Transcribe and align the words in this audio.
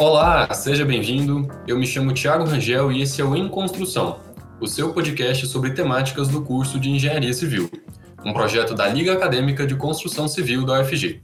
Olá, 0.00 0.48
seja 0.54 0.82
bem-vindo. 0.82 1.46
Eu 1.68 1.78
me 1.78 1.86
chamo 1.86 2.14
Thiago 2.14 2.44
Rangel 2.44 2.90
e 2.90 3.02
esse 3.02 3.20
é 3.20 3.24
o 3.24 3.36
Em 3.36 3.46
Construção, 3.50 4.18
o 4.58 4.66
seu 4.66 4.94
podcast 4.94 5.46
sobre 5.46 5.72
temáticas 5.72 6.26
do 6.26 6.42
curso 6.42 6.80
de 6.80 6.88
Engenharia 6.88 7.34
Civil, 7.34 7.70
um 8.24 8.32
projeto 8.32 8.74
da 8.74 8.88
Liga 8.88 9.12
Acadêmica 9.12 9.66
de 9.66 9.76
Construção 9.76 10.26
Civil 10.26 10.64
da 10.64 10.80
UFG. 10.80 11.22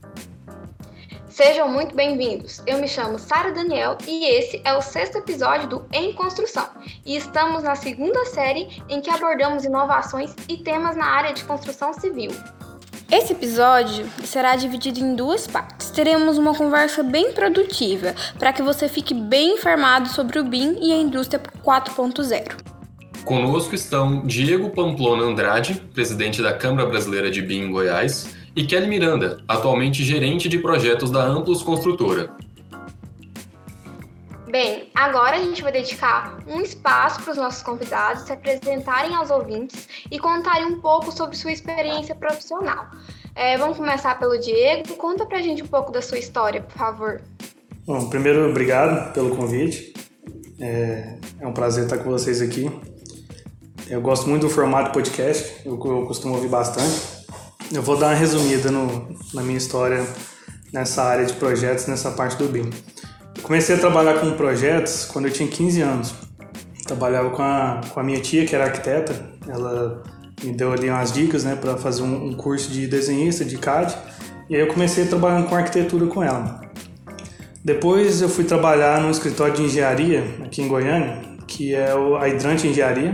Sejam 1.27 1.67
muito 1.67 1.95
bem-vindos. 1.95 2.61
Eu 2.67 2.77
me 2.77 2.87
chamo 2.87 3.17
Sara 3.17 3.51
Daniel 3.51 3.97
e 4.07 4.25
esse 4.25 4.61
é 4.63 4.71
o 4.75 4.81
sexto 4.83 5.17
episódio 5.17 5.67
do 5.67 5.85
Em 5.91 6.13
Construção. 6.13 6.69
E 7.03 7.17
estamos 7.17 7.63
na 7.63 7.73
segunda 7.73 8.25
série 8.25 8.83
em 8.89 9.01
que 9.01 9.09
abordamos 9.09 9.65
inovações 9.65 10.35
e 10.47 10.55
temas 10.57 10.95
na 10.95 11.05
área 11.05 11.33
de 11.33 11.43
construção 11.45 11.93
civil. 11.93 12.29
Esse 13.09 13.31
episódio 13.31 14.05
será 14.25 14.57
dividido 14.57 14.99
em 14.99 15.15
duas 15.15 15.47
partes. 15.47 15.89
Teremos 15.89 16.37
uma 16.37 16.53
conversa 16.53 17.01
bem 17.01 17.31
produtiva 17.31 18.13
para 18.37 18.51
que 18.51 18.61
você 18.61 18.89
fique 18.89 19.13
bem 19.13 19.53
informado 19.53 20.09
sobre 20.09 20.37
o 20.39 20.43
BIM 20.43 20.77
e 20.81 20.91
a 20.91 20.97
indústria 20.97 21.41
4.0. 21.63 22.57
Conosco 23.23 23.73
estão 23.73 24.25
Diego 24.25 24.71
Pamplona 24.71 25.23
Andrade, 25.23 25.81
presidente 25.93 26.41
da 26.41 26.53
Câmara 26.53 26.85
Brasileira 26.85 27.31
de 27.31 27.41
BIM 27.41 27.67
em 27.67 27.71
Goiás, 27.71 28.35
e 28.53 28.65
Kelly 28.65 28.87
Miranda, 28.87 29.39
atualmente 29.47 30.03
gerente 30.03 30.49
de 30.49 30.59
projetos 30.59 31.09
da 31.09 31.23
Amplos 31.23 31.63
Construtora. 31.63 32.35
Bem, 34.49 34.89
agora 34.95 35.35
a 35.35 35.39
gente 35.39 35.61
vai 35.61 35.73
dedicar 35.73 36.39
um 36.47 36.61
espaço 36.61 37.21
para 37.21 37.31
os 37.31 37.37
nossos 37.37 37.61
convidados 37.61 38.23
se 38.23 38.31
apresentarem 38.31 39.13
aos 39.13 39.29
ouvintes 39.29 39.89
e 40.09 40.17
contarem 40.17 40.65
um 40.67 40.79
pouco 40.79 41.11
sobre 41.11 41.35
sua 41.35 41.51
experiência 41.51 42.15
profissional. 42.15 42.87
É, 43.35 43.57
vamos 43.57 43.75
começar 43.75 44.17
pelo 44.17 44.39
Diego. 44.39 44.95
Conta 44.95 45.25
para 45.25 45.39
a 45.39 45.41
gente 45.41 45.63
um 45.63 45.67
pouco 45.67 45.91
da 45.91 46.01
sua 46.01 46.17
história, 46.17 46.61
por 46.61 46.77
favor. 46.77 47.21
Bom, 47.85 48.09
primeiro, 48.09 48.49
obrigado 48.49 49.11
pelo 49.11 49.35
convite. 49.35 49.93
É, 50.61 51.17
é 51.41 51.47
um 51.47 51.53
prazer 51.53 51.83
estar 51.83 51.97
com 51.97 52.09
vocês 52.09 52.41
aqui. 52.41 52.71
Eu 53.89 53.99
gosto 53.99 54.29
muito 54.29 54.43
do 54.43 54.49
formato 54.49 54.91
podcast, 54.91 55.61
eu, 55.65 55.73
eu 55.73 56.05
costumo 56.05 56.35
ouvir 56.35 56.49
bastante. 56.49 57.17
Eu 57.71 57.81
vou 57.81 57.97
dar 57.97 58.07
uma 58.07 58.15
resumida 58.15 58.71
no, 58.71 59.13
na 59.33 59.43
minha 59.43 59.57
história 59.57 60.05
nessa 60.71 61.03
área 61.03 61.25
de 61.25 61.33
projetos, 61.33 61.85
nessa 61.85 62.11
parte 62.11 62.37
do 62.37 62.47
BIM. 62.47 62.69
Comecei 63.47 63.77
a 63.77 63.79
trabalhar 63.79 64.19
com 64.19 64.29
projetos 64.33 65.05
quando 65.05 65.27
eu 65.27 65.31
tinha 65.31 65.47
15 65.47 65.81
anos. 65.81 66.13
Trabalhava 66.85 67.29
com 67.29 67.41
a, 67.41 67.79
com 67.93 67.97
a 67.97 68.03
minha 68.03 68.19
tia, 68.19 68.45
que 68.45 68.53
era 68.53 68.65
arquiteta. 68.65 69.15
Ela 69.47 70.03
me 70.43 70.51
deu 70.51 70.73
ali 70.73 70.89
umas 70.89 71.13
dicas 71.13 71.45
né, 71.45 71.55
para 71.55 71.77
fazer 71.77 72.03
um, 72.03 72.25
um, 72.25 72.33
curso 72.33 72.69
de 72.69 72.85
desenhista, 72.87 73.45
de 73.45 73.57
CAD. 73.57 73.95
E 74.49 74.55
aí 74.55 74.59
eu 74.59 74.67
comecei 74.67 75.05
trabalhando 75.05 75.47
com 75.47 75.55
arquitetura 75.55 76.07
com 76.07 76.21
ela. 76.21 76.59
Depois 77.63 78.21
eu 78.21 78.27
fui 78.27 78.43
trabalhar 78.43 78.99
num 78.99 79.11
escritório 79.11 79.53
de 79.53 79.63
engenharia 79.63 80.25
aqui 80.43 80.61
em 80.61 80.67
Goiânia, 80.67 81.21
que 81.47 81.73
é 81.73 81.93
a 82.19 82.27
Hidrante 82.27 82.67
Engenharia. 82.67 83.13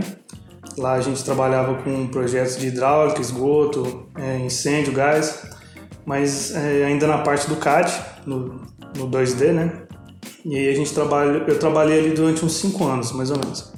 Lá 0.76 0.94
a 0.94 1.00
gente 1.00 1.22
trabalhava 1.22 1.76
com 1.76 2.08
projetos 2.08 2.56
de 2.56 2.66
hidráulica, 2.66 3.20
esgoto, 3.20 4.08
é, 4.18 4.38
incêndio, 4.38 4.92
gás, 4.92 5.46
mas 6.04 6.52
é, 6.56 6.86
ainda 6.86 7.06
na 7.06 7.18
parte 7.18 7.48
do 7.48 7.54
CAD, 7.54 7.92
no, 8.26 8.60
no 8.96 9.08
2D, 9.08 9.52
né? 9.52 9.83
E 10.44 10.56
aí 10.56 10.68
a 10.68 10.74
gente 10.74 10.92
trabalha, 10.92 11.42
eu 11.46 11.58
trabalhei 11.58 12.00
ali 12.00 12.10
durante 12.10 12.44
uns 12.44 12.54
5 12.56 12.84
anos, 12.84 13.12
mais 13.12 13.30
ou 13.30 13.38
menos. 13.38 13.72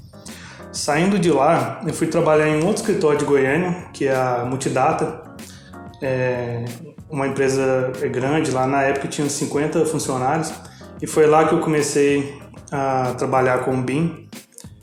Saindo 0.72 1.18
de 1.18 1.30
lá, 1.30 1.80
eu 1.86 1.94
fui 1.94 2.06
trabalhar 2.06 2.48
em 2.48 2.62
um 2.62 2.66
outro 2.66 2.82
escritório 2.82 3.18
de 3.18 3.24
Goiânia, 3.24 3.86
que 3.92 4.06
é 4.06 4.14
a 4.14 4.44
Multidata, 4.44 5.22
é 6.02 6.64
uma 7.08 7.26
empresa 7.26 7.92
grande, 8.12 8.50
lá 8.50 8.66
na 8.66 8.82
época 8.82 9.08
tinha 9.08 9.28
50 9.28 9.86
funcionários, 9.86 10.52
e 11.00 11.06
foi 11.06 11.26
lá 11.26 11.46
que 11.48 11.54
eu 11.54 11.60
comecei 11.60 12.36
a 12.70 13.14
trabalhar 13.16 13.64
com 13.64 13.80
BIM, 13.80 14.28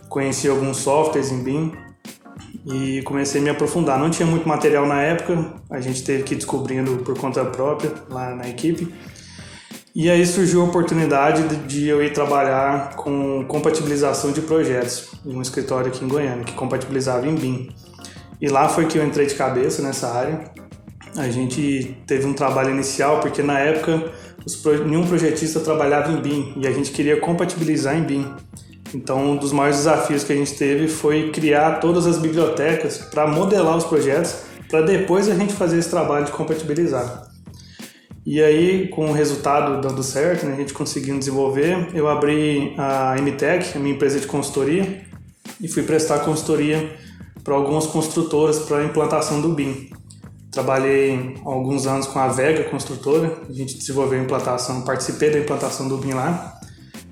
conheci 0.08 0.48
alguns 0.48 0.78
softwares 0.78 1.32
em 1.32 1.44
BIM 1.44 1.74
e 2.66 3.02
comecei 3.04 3.42
a 3.42 3.44
me 3.44 3.50
aprofundar. 3.50 4.00
Não 4.00 4.10
tinha 4.10 4.26
muito 4.26 4.48
material 4.48 4.88
na 4.88 5.02
época, 5.02 5.54
a 5.70 5.82
gente 5.82 6.04
teve 6.04 6.24
que 6.24 6.34
ir 6.34 6.38
descobrindo 6.38 6.98
por 7.04 7.18
conta 7.18 7.44
própria 7.44 7.92
lá 8.10 8.34
na 8.34 8.48
equipe. 8.48 8.94
E 9.96 10.10
aí 10.10 10.26
surgiu 10.26 10.62
a 10.62 10.64
oportunidade 10.64 11.56
de 11.68 11.88
eu 11.88 12.04
ir 12.04 12.14
trabalhar 12.14 12.96
com 12.96 13.46
compatibilização 13.48 14.32
de 14.32 14.42
projetos 14.42 15.12
em 15.24 15.36
um 15.36 15.42
escritório 15.42 15.90
aqui 15.90 16.04
em 16.04 16.08
Goiânia, 16.08 16.44
que 16.44 16.54
compatibilizava 16.54 17.28
em 17.28 17.36
BIM. 17.36 17.70
E 18.42 18.48
lá 18.48 18.68
foi 18.68 18.88
que 18.88 18.98
eu 18.98 19.06
entrei 19.06 19.28
de 19.28 19.36
cabeça 19.36 19.84
nessa 19.84 20.12
área. 20.12 20.52
A 21.16 21.30
gente 21.30 21.96
teve 22.08 22.26
um 22.26 22.34
trabalho 22.34 22.72
inicial, 22.72 23.20
porque 23.20 23.44
na 23.44 23.60
época 23.60 24.12
nenhum 24.84 25.06
projetista 25.06 25.60
trabalhava 25.60 26.12
em 26.12 26.20
BIM 26.20 26.54
e 26.58 26.66
a 26.66 26.72
gente 26.72 26.90
queria 26.90 27.20
compatibilizar 27.20 27.96
em 27.96 28.02
BIM. 28.02 28.34
Então, 28.96 29.34
um 29.34 29.38
dos 29.38 29.52
maiores 29.52 29.78
desafios 29.78 30.24
que 30.24 30.34
a 30.34 30.36
gente 30.36 30.56
teve 30.56 30.88
foi 30.88 31.30
criar 31.30 31.80
todas 31.80 32.08
as 32.08 32.18
bibliotecas 32.18 32.98
para 32.98 33.28
modelar 33.28 33.78
os 33.78 33.84
projetos, 33.84 34.38
para 34.68 34.82
depois 34.82 35.30
a 35.30 35.36
gente 35.36 35.54
fazer 35.54 35.78
esse 35.78 35.90
trabalho 35.92 36.26
de 36.26 36.32
compatibilizar. 36.32 37.32
E 38.26 38.42
aí, 38.42 38.88
com 38.88 39.10
o 39.10 39.12
resultado 39.12 39.82
dando 39.82 40.02
certo, 40.02 40.46
né, 40.46 40.54
a 40.54 40.56
gente 40.56 40.74
conseguindo 40.74 41.20
desenvolver, 41.20 41.90
eu 41.94 42.08
abri 42.08 42.74
a 42.78 43.16
MTech, 43.22 43.78
a 43.78 43.80
minha 43.80 43.94
empresa 43.94 44.18
de 44.18 44.28
consultoria, 44.28 45.04
e 45.60 45.68
fui 45.68 45.84
prestar 45.84 46.20
consultoria 46.20 46.96
para 47.44 47.54
algumas 47.54 47.86
construtoras 47.86 48.60
para 48.60 48.78
a 48.78 48.86
implantação 48.86 49.42
do 49.42 49.50
BIM. 49.50 49.90
Trabalhei 50.52 51.36
alguns 51.44 51.86
anos 51.86 52.08
com 52.08 52.20
a 52.20 52.30
Vega 52.30 52.64
Construtora, 52.66 53.40
a 53.50 53.52
gente 53.52 53.78
desenvolveu 53.78 54.20
a 54.20 54.24
implantação, 54.24 54.84
participei 54.84 55.30
da 55.30 55.40
implantação 55.40 55.90
do 55.90 55.98
BIM 55.98 56.14
lá, 56.14 56.58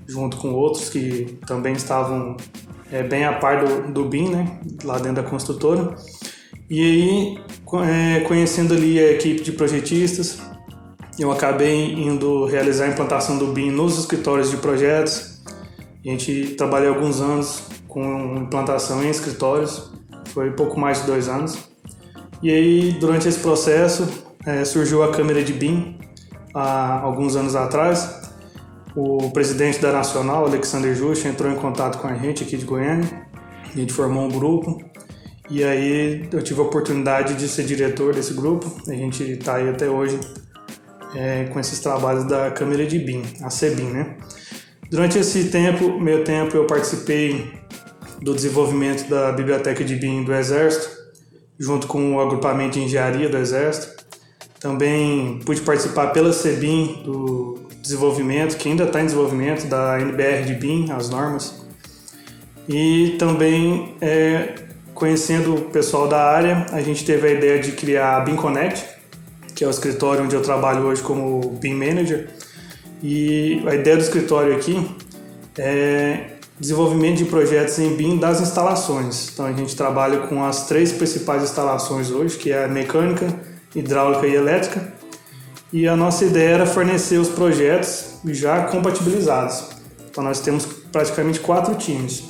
junto 0.06 0.38
com 0.38 0.52
outros 0.54 0.88
que 0.88 1.38
também 1.46 1.74
estavam 1.74 2.36
é, 2.90 3.02
bem 3.02 3.24
a 3.24 3.34
par 3.34 3.64
do, 3.64 3.92
do 3.92 4.04
BIM, 4.06 4.30
né, 4.30 4.60
lá 4.82 4.98
dentro 4.98 5.22
da 5.22 5.28
construtora. 5.28 5.94
E 6.70 6.80
aí, 6.80 7.38
é, 7.86 8.20
conhecendo 8.20 8.72
ali 8.72 8.98
a 8.98 9.10
equipe 9.12 9.42
de 9.42 9.52
projetistas, 9.52 10.38
eu 11.18 11.30
acabei 11.30 11.92
indo 11.92 12.46
realizar 12.46 12.86
a 12.86 12.88
implantação 12.88 13.36
do 13.36 13.48
BIM 13.48 13.70
nos 13.70 13.98
escritórios 13.98 14.50
de 14.50 14.56
projetos. 14.56 15.42
A 16.04 16.08
gente 16.08 16.54
trabalhou 16.56 16.94
alguns 16.94 17.20
anos 17.20 17.62
com 17.86 18.36
implantação 18.36 19.04
em 19.04 19.10
escritórios, 19.10 19.92
foi 20.28 20.50
pouco 20.52 20.80
mais 20.80 21.00
de 21.00 21.06
dois 21.06 21.28
anos. 21.28 21.58
E 22.42 22.50
aí, 22.50 22.92
durante 22.98 23.28
esse 23.28 23.38
processo, 23.38 24.08
é, 24.46 24.64
surgiu 24.64 25.02
a 25.02 25.12
câmera 25.12 25.44
de 25.44 25.52
BIM 25.52 25.98
há 26.54 27.00
alguns 27.00 27.36
anos 27.36 27.54
atrás. 27.54 28.20
O 28.96 29.30
presidente 29.30 29.78
da 29.80 29.92
Nacional, 29.92 30.46
Alexander 30.46 30.94
Justa, 30.94 31.28
entrou 31.28 31.50
em 31.52 31.56
contato 31.56 31.98
com 31.98 32.08
a 32.08 32.14
gente 32.14 32.42
aqui 32.42 32.56
de 32.56 32.64
Goiânia. 32.64 33.26
A 33.72 33.78
gente 33.78 33.92
formou 33.92 34.24
um 34.24 34.28
grupo 34.28 34.82
e 35.48 35.62
aí 35.62 36.28
eu 36.32 36.42
tive 36.42 36.60
a 36.60 36.64
oportunidade 36.64 37.34
de 37.34 37.46
ser 37.48 37.64
diretor 37.64 38.14
desse 38.14 38.34
grupo. 38.34 38.70
A 38.88 38.94
gente 38.94 39.22
está 39.22 39.56
aí 39.56 39.68
até 39.68 39.88
hoje 39.88 40.18
é, 41.14 41.44
com 41.44 41.60
esses 41.60 41.80
trabalhos 41.80 42.24
da 42.24 42.50
câmera 42.50 42.86
de 42.86 42.98
BIM, 42.98 43.22
a 43.42 43.48
CBIM, 43.48 43.90
né? 43.90 44.16
Durante 44.90 45.18
esse 45.18 45.44
tempo, 45.44 45.98
meu 45.98 46.22
tempo, 46.22 46.56
eu 46.56 46.66
participei 46.66 47.52
do 48.20 48.34
desenvolvimento 48.34 49.08
da 49.08 49.32
biblioteca 49.32 49.82
de 49.82 49.96
BIM 49.96 50.22
do 50.22 50.34
Exército, 50.34 50.88
junto 51.58 51.86
com 51.86 52.16
o 52.16 52.20
agrupamento 52.20 52.78
de 52.78 52.84
engenharia 52.84 53.28
do 53.28 53.36
Exército. 53.36 54.04
Também 54.60 55.40
pude 55.44 55.60
participar 55.62 56.08
pela 56.08 56.30
CBIM 56.30 57.02
do 57.04 57.58
desenvolvimento, 57.80 58.56
que 58.56 58.68
ainda 58.68 58.84
está 58.84 59.00
em 59.00 59.06
desenvolvimento, 59.06 59.66
da 59.66 60.00
NBR 60.00 60.44
de 60.44 60.54
BIM, 60.54 60.90
as 60.92 61.10
normas. 61.10 61.62
E 62.68 63.16
também, 63.18 63.96
é, 64.00 64.54
conhecendo 64.94 65.54
o 65.54 65.60
pessoal 65.62 66.06
da 66.06 66.22
área, 66.22 66.66
a 66.70 66.80
gente 66.80 67.04
teve 67.04 67.26
a 67.26 67.30
ideia 67.32 67.58
de 67.60 67.72
criar 67.72 68.18
a 68.18 68.20
BIM 68.20 68.36
Connect, 68.36 68.84
que 69.62 69.64
é 69.64 69.68
o 69.68 69.70
escritório 69.70 70.24
onde 70.24 70.34
eu 70.34 70.42
trabalho 70.42 70.82
hoje 70.86 71.00
como 71.02 71.50
BIM 71.60 71.74
Manager. 71.74 72.28
E 73.00 73.62
a 73.64 73.76
ideia 73.76 73.96
do 73.96 74.02
escritório 74.02 74.56
aqui 74.56 74.90
é 75.56 76.32
desenvolvimento 76.58 77.18
de 77.18 77.26
projetos 77.26 77.78
em 77.78 77.94
BIM 77.94 78.18
das 78.18 78.40
instalações. 78.40 79.30
Então 79.32 79.46
a 79.46 79.52
gente 79.52 79.76
trabalha 79.76 80.26
com 80.26 80.44
as 80.44 80.66
três 80.66 80.90
principais 80.90 81.44
instalações 81.44 82.10
hoje, 82.10 82.38
que 82.38 82.50
é 82.50 82.64
a 82.64 82.66
mecânica, 82.66 83.32
hidráulica 83.72 84.26
e 84.26 84.34
elétrica. 84.34 84.94
E 85.72 85.86
a 85.86 85.94
nossa 85.94 86.24
ideia 86.24 86.54
era 86.54 86.66
fornecer 86.66 87.18
os 87.18 87.28
projetos 87.28 88.16
já 88.24 88.64
compatibilizados. 88.64 89.62
Então 90.10 90.24
nós 90.24 90.40
temos 90.40 90.66
praticamente 90.90 91.38
quatro 91.38 91.76
times. 91.76 92.24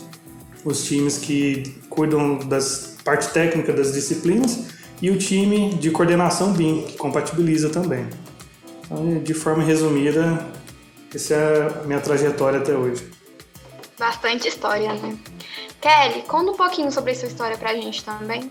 Os 0.67 0.85
times 0.85 1.17
que 1.17 1.81
cuidam 1.89 2.41
das 2.41 2.97
parte 3.03 3.33
técnica 3.33 3.73
das 3.73 3.95
disciplinas 3.95 4.82
e 5.03 5.11
o 5.11 5.19
time 5.19 5.75
de 5.75 5.91
coordenação 5.91 6.53
BIM, 6.53 6.83
que 6.83 6.97
compatibiliza 6.97 7.69
também. 7.69 8.09
Então, 8.85 9.19
de 9.19 9.35
forma 9.35 9.65
resumida, 9.65 10.47
essa 11.13 11.35
é 11.35 11.81
a 11.81 11.83
minha 11.83 12.01
trajetória 12.01 12.61
até 12.61 12.73
hoje. 12.73 13.11
Bastante 13.99 14.47
história, 14.47 14.95
né? 14.95 15.19
Kelly, 15.81 16.23
conta 16.23 16.53
um 16.53 16.57
pouquinho 16.57 16.93
sobre 16.93 17.11
a 17.11 17.15
sua 17.17 17.27
história 17.27 17.59
pra 17.59 17.75
gente 17.75 18.05
também. 18.05 18.51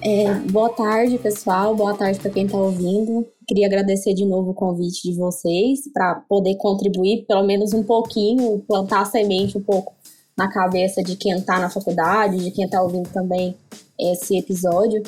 É, 0.00 0.32
boa 0.50 0.70
tarde, 0.70 1.18
pessoal. 1.18 1.74
Boa 1.74 1.94
tarde 1.94 2.18
para 2.18 2.30
quem 2.30 2.46
está 2.46 2.56
ouvindo. 2.56 3.26
Queria 3.46 3.66
agradecer 3.66 4.14
de 4.14 4.24
novo 4.24 4.52
o 4.52 4.54
convite 4.54 5.02
de 5.02 5.16
vocês 5.16 5.80
para 5.92 6.22
poder 6.28 6.56
contribuir, 6.56 7.26
pelo 7.26 7.44
menos 7.44 7.74
um 7.74 7.82
pouquinho, 7.82 8.64
plantar 8.66 9.02
a 9.02 9.04
semente 9.04 9.58
um 9.58 9.62
pouco 9.62 9.92
na 10.36 10.48
cabeça 10.48 11.02
de 11.02 11.16
quem 11.16 11.36
está 11.36 11.58
na 11.58 11.68
faculdade, 11.68 12.42
de 12.42 12.50
quem 12.52 12.64
está 12.64 12.80
ouvindo 12.80 13.08
também 13.10 13.54
esse 13.98 14.38
episódio. 14.38 15.02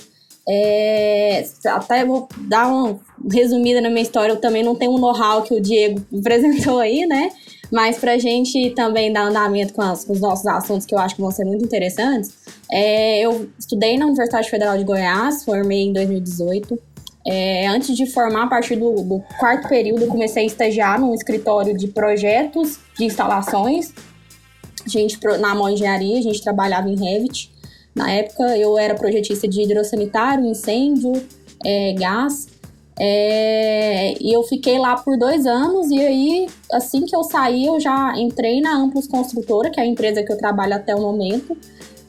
É, 0.52 1.44
até 1.66 2.04
vou 2.04 2.28
dar 2.48 2.66
uma 2.66 2.98
resumida 3.32 3.80
na 3.80 3.88
minha 3.88 4.02
história, 4.02 4.32
eu 4.32 4.40
também 4.40 4.64
não 4.64 4.74
tenho 4.74 4.90
um 4.90 4.98
know-how 4.98 5.42
que 5.42 5.54
o 5.54 5.60
Diego 5.60 6.04
apresentou 6.12 6.80
aí, 6.80 7.06
né? 7.06 7.30
Mas 7.70 7.98
para 7.98 8.14
a 8.14 8.18
gente 8.18 8.70
também 8.70 9.12
dar 9.12 9.28
andamento 9.28 9.72
com, 9.72 9.80
as, 9.80 10.04
com, 10.04 10.12
os 10.12 10.20
nossos 10.20 10.44
assuntos 10.48 10.84
que 10.84 10.92
eu 10.92 10.98
acho 10.98 11.14
que 11.14 11.20
vão 11.20 11.30
ser 11.30 11.44
muito 11.44 11.64
interessantes, 11.64 12.32
é, 12.68 13.20
eu 13.20 13.48
estudei 13.56 13.96
na 13.96 14.06
Universidade 14.06 14.50
Federal 14.50 14.76
de 14.76 14.82
Goiás, 14.82 15.44
formei 15.44 15.82
em 15.82 15.92
2018. 15.92 16.76
É, 17.24 17.68
antes 17.68 17.96
de 17.96 18.06
formar, 18.06 18.44
a 18.44 18.46
partir 18.48 18.74
do, 18.74 18.92
do, 19.04 19.22
quarto 19.38 19.68
período, 19.68 20.08
comecei 20.08 20.42
a 20.42 20.46
estagiar 20.46 20.98
num 20.98 21.14
escritório 21.14 21.76
de 21.78 21.86
projetos 21.86 22.80
de 22.98 23.04
instalações. 23.04 23.92
A 24.84 24.88
gente, 24.88 25.16
na 25.38 25.54
mão 25.54 25.70
engenharia, 25.70 26.18
a 26.18 26.22
gente 26.22 26.42
trabalhava 26.42 26.88
em 26.88 26.96
Revit. 26.96 27.52
Na 28.00 28.10
época, 28.10 28.56
eu 28.56 28.78
era 28.78 28.94
projetista 28.94 29.46
de 29.46 29.60
hidrossanitário, 29.60 30.46
incêndio, 30.46 31.12
é, 31.62 31.92
gás. 31.92 32.48
É, 32.98 34.14
e 34.18 34.32
eu 34.32 34.42
fiquei 34.42 34.78
lá 34.78 34.96
por 34.96 35.18
dois 35.18 35.44
anos, 35.44 35.90
e 35.90 36.00
aí, 36.00 36.46
assim 36.72 37.04
que 37.04 37.14
eu 37.14 37.22
saí, 37.22 37.66
eu 37.66 37.78
já 37.78 38.14
entrei 38.16 38.62
na 38.62 38.74
Amplos 38.74 39.06
Construtora, 39.06 39.70
que 39.70 39.78
é 39.78 39.82
a 39.82 39.86
empresa 39.86 40.22
que 40.22 40.32
eu 40.32 40.38
trabalho 40.38 40.74
até 40.74 40.94
o 40.94 41.00
momento. 41.00 41.54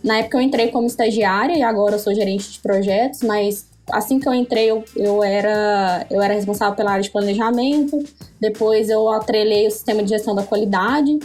Na 0.01 0.19
época 0.19 0.37
eu 0.37 0.41
entrei 0.41 0.69
como 0.69 0.87
estagiária 0.87 1.57
e 1.57 1.61
agora 1.61 1.95
eu 1.95 1.99
sou 1.99 2.15
gerente 2.15 2.49
de 2.53 2.59
projetos, 2.59 3.21
mas 3.21 3.65
assim 3.91 4.17
que 4.17 4.27
eu 4.27 4.33
entrei, 4.33 4.71
eu, 4.71 4.85
eu, 4.95 5.21
era, 5.21 6.05
eu 6.09 6.21
era 6.21 6.33
responsável 6.33 6.75
pela 6.75 6.91
área 6.91 7.03
de 7.03 7.11
planejamento, 7.11 8.01
depois 8.39 8.89
eu 8.89 9.09
atrelei 9.09 9.67
o 9.67 9.71
sistema 9.71 10.01
de 10.01 10.09
gestão 10.09 10.33
da 10.33 10.43
qualidade, 10.43 11.19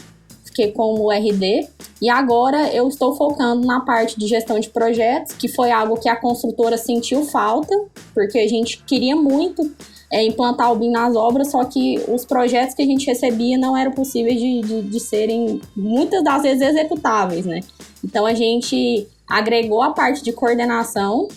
fiquei 0.56 0.72
como 0.72 1.12
RD, 1.12 1.68
e 2.00 2.08
agora 2.08 2.72
eu 2.72 2.88
estou 2.88 3.14
focando 3.14 3.66
na 3.66 3.80
parte 3.80 4.18
de 4.18 4.26
gestão 4.26 4.58
de 4.58 4.70
projetos, 4.70 5.34
que 5.34 5.48
foi 5.48 5.70
algo 5.70 5.98
que 6.00 6.08
a 6.08 6.16
construtora 6.16 6.78
sentiu 6.78 7.24
falta, 7.24 7.74
porque 8.14 8.38
a 8.38 8.48
gente 8.48 8.82
queria 8.84 9.14
muito 9.14 9.70
é, 10.10 10.24
implantar 10.24 10.72
o 10.72 10.76
BIM 10.76 10.90
nas 10.90 11.14
obras, 11.14 11.50
só 11.50 11.62
que 11.64 12.00
os 12.08 12.24
projetos 12.24 12.74
que 12.74 12.82
a 12.82 12.86
gente 12.86 13.06
recebia 13.06 13.58
não 13.58 13.76
eram 13.76 13.92
possíveis 13.92 14.40
de, 14.40 14.60
de, 14.62 14.82
de 14.82 15.00
serem, 15.00 15.60
muitas 15.76 16.24
das 16.24 16.42
vezes, 16.42 16.62
executáveis, 16.62 17.44
né? 17.44 17.60
Então 18.02 18.24
a 18.24 18.32
gente 18.32 19.06
agregou 19.28 19.82
a 19.82 19.90
parte 19.90 20.22
de 20.22 20.32
coordenação 20.32 21.28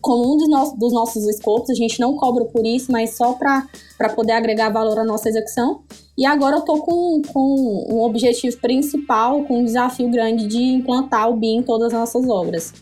como 0.00 0.34
um 0.34 0.36
dos, 0.36 0.48
nossos, 0.48 0.78
dos 0.78 0.92
nossos 0.92 1.28
escopos, 1.28 1.70
a 1.70 1.74
gente 1.74 2.00
não 2.00 2.16
cobra 2.16 2.44
por 2.46 2.66
isso, 2.66 2.90
mas 2.90 3.16
só 3.16 3.34
para 3.34 4.08
poder 4.14 4.32
agregar 4.32 4.70
valor 4.70 4.98
à 4.98 5.04
nossa 5.04 5.28
execução. 5.28 5.82
E 6.16 6.26
agora 6.26 6.56
eu 6.56 6.60
estou 6.60 6.82
com, 6.82 7.22
com 7.32 7.86
um 7.90 8.02
objetivo 8.02 8.56
principal, 8.58 9.44
com 9.44 9.60
um 9.60 9.64
desafio 9.64 10.10
grande 10.10 10.46
de 10.46 10.62
implantar 10.62 11.28
o 11.28 11.36
BIM 11.36 11.58
em 11.58 11.62
todas 11.62 11.92
as 11.92 12.00
nossas 12.00 12.28
obras. 12.28 12.72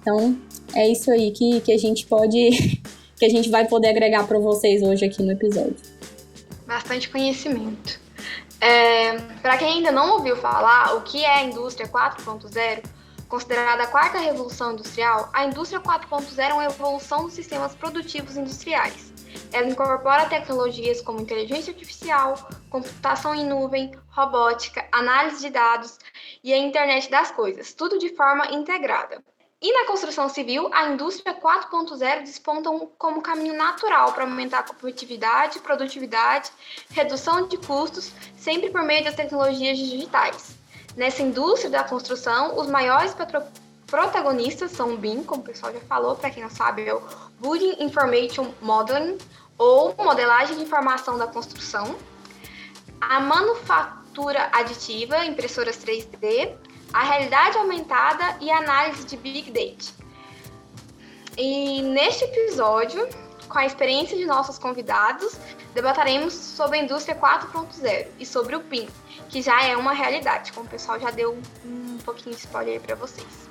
Então, 0.00 0.36
é 0.74 0.88
isso 0.88 1.10
aí 1.10 1.30
que, 1.30 1.60
que 1.60 1.72
a 1.72 1.78
gente 1.78 2.06
pode, 2.06 2.80
que 3.18 3.24
a 3.24 3.28
gente 3.28 3.50
vai 3.50 3.66
poder 3.66 3.88
agregar 3.88 4.26
para 4.26 4.38
vocês 4.38 4.82
hoje 4.82 5.04
aqui 5.04 5.22
no 5.22 5.32
episódio. 5.32 5.76
Bastante 6.66 7.08
conhecimento. 7.08 8.00
É, 8.60 9.16
para 9.40 9.56
quem 9.56 9.68
ainda 9.68 9.92
não 9.92 10.14
ouviu 10.14 10.36
falar 10.36 10.96
o 10.96 11.02
que 11.02 11.24
é 11.24 11.38
a 11.38 11.44
indústria 11.44 11.88
4.0, 11.88 12.82
Considerada 13.28 13.82
a 13.82 13.86
quarta 13.86 14.18
revolução 14.18 14.72
industrial, 14.72 15.28
a 15.34 15.44
indústria 15.44 15.78
4.0 15.78 16.38
é 16.38 16.54
uma 16.54 16.64
evolução 16.64 17.24
dos 17.24 17.34
sistemas 17.34 17.74
produtivos 17.74 18.38
industriais. 18.38 19.12
Ela 19.52 19.68
incorpora 19.68 20.24
tecnologias 20.30 21.02
como 21.02 21.20
inteligência 21.20 21.70
artificial, 21.70 22.48
computação 22.70 23.34
em 23.34 23.46
nuvem, 23.46 23.92
robótica, 24.08 24.88
análise 24.90 25.42
de 25.42 25.50
dados 25.50 25.98
e 26.42 26.54
a 26.54 26.56
internet 26.56 27.10
das 27.10 27.30
coisas, 27.30 27.74
tudo 27.74 27.98
de 27.98 28.16
forma 28.16 28.46
integrada. 28.50 29.22
E 29.60 29.72
na 29.74 29.86
construção 29.86 30.28
civil, 30.30 30.70
a 30.72 30.88
indústria 30.88 31.34
4.0 31.34 32.20
desponta 32.22 32.70
como 32.96 33.20
caminho 33.20 33.54
natural 33.54 34.12
para 34.14 34.24
aumentar 34.24 34.60
a 34.60 34.62
competitividade, 34.62 35.58
produtividade, 35.58 36.50
redução 36.90 37.46
de 37.46 37.58
custos, 37.58 38.10
sempre 38.38 38.70
por 38.70 38.84
meio 38.84 39.04
das 39.04 39.16
tecnologias 39.16 39.76
digitais. 39.76 40.57
Nessa 40.98 41.22
indústria 41.22 41.70
da 41.70 41.84
construção, 41.84 42.58
os 42.58 42.66
maiores 42.66 43.14
protagonistas 43.86 44.72
são 44.72 44.94
o 44.94 44.96
BIM, 44.96 45.22
como 45.22 45.42
o 45.42 45.44
pessoal 45.44 45.72
já 45.72 45.78
falou, 45.82 46.16
para 46.16 46.28
quem 46.28 46.42
não 46.42 46.50
sabe, 46.50 46.88
é 46.88 46.92
o 46.92 47.00
Building 47.38 47.76
Information 47.84 48.52
Modeling, 48.60 49.16
ou 49.56 49.94
modelagem 49.96 50.56
de 50.56 50.64
informação 50.64 51.16
da 51.16 51.28
construção, 51.28 51.94
a 53.00 53.20
manufatura 53.20 54.48
aditiva, 54.52 55.24
impressoras 55.24 55.76
3D, 55.76 56.56
a 56.92 57.04
realidade 57.04 57.56
aumentada 57.58 58.36
e 58.40 58.50
a 58.50 58.58
análise 58.58 59.04
de 59.04 59.16
Big 59.16 59.52
Data. 59.52 59.92
E 61.36 61.80
neste 61.80 62.24
episódio, 62.24 63.08
com 63.48 63.58
a 63.58 63.66
experiência 63.66 64.16
de 64.16 64.26
nossos 64.26 64.58
convidados, 64.58 65.36
debataremos 65.74 66.34
sobre 66.34 66.78
a 66.78 66.82
indústria 66.82 67.16
4.0 67.16 68.06
e 68.18 68.26
sobre 68.26 68.56
o 68.56 68.60
BIM, 68.60 68.88
que 69.28 69.42
já 69.42 69.62
é 69.62 69.76
uma 69.76 69.92
realidade, 69.92 70.52
como 70.52 70.66
o 70.66 70.68
pessoal 70.68 71.00
já 71.00 71.10
deu 71.10 71.38
um 71.64 71.98
pouquinho 72.04 72.34
de 72.34 72.42
spoiler 72.42 72.80
para 72.80 72.94
vocês. 72.94 73.48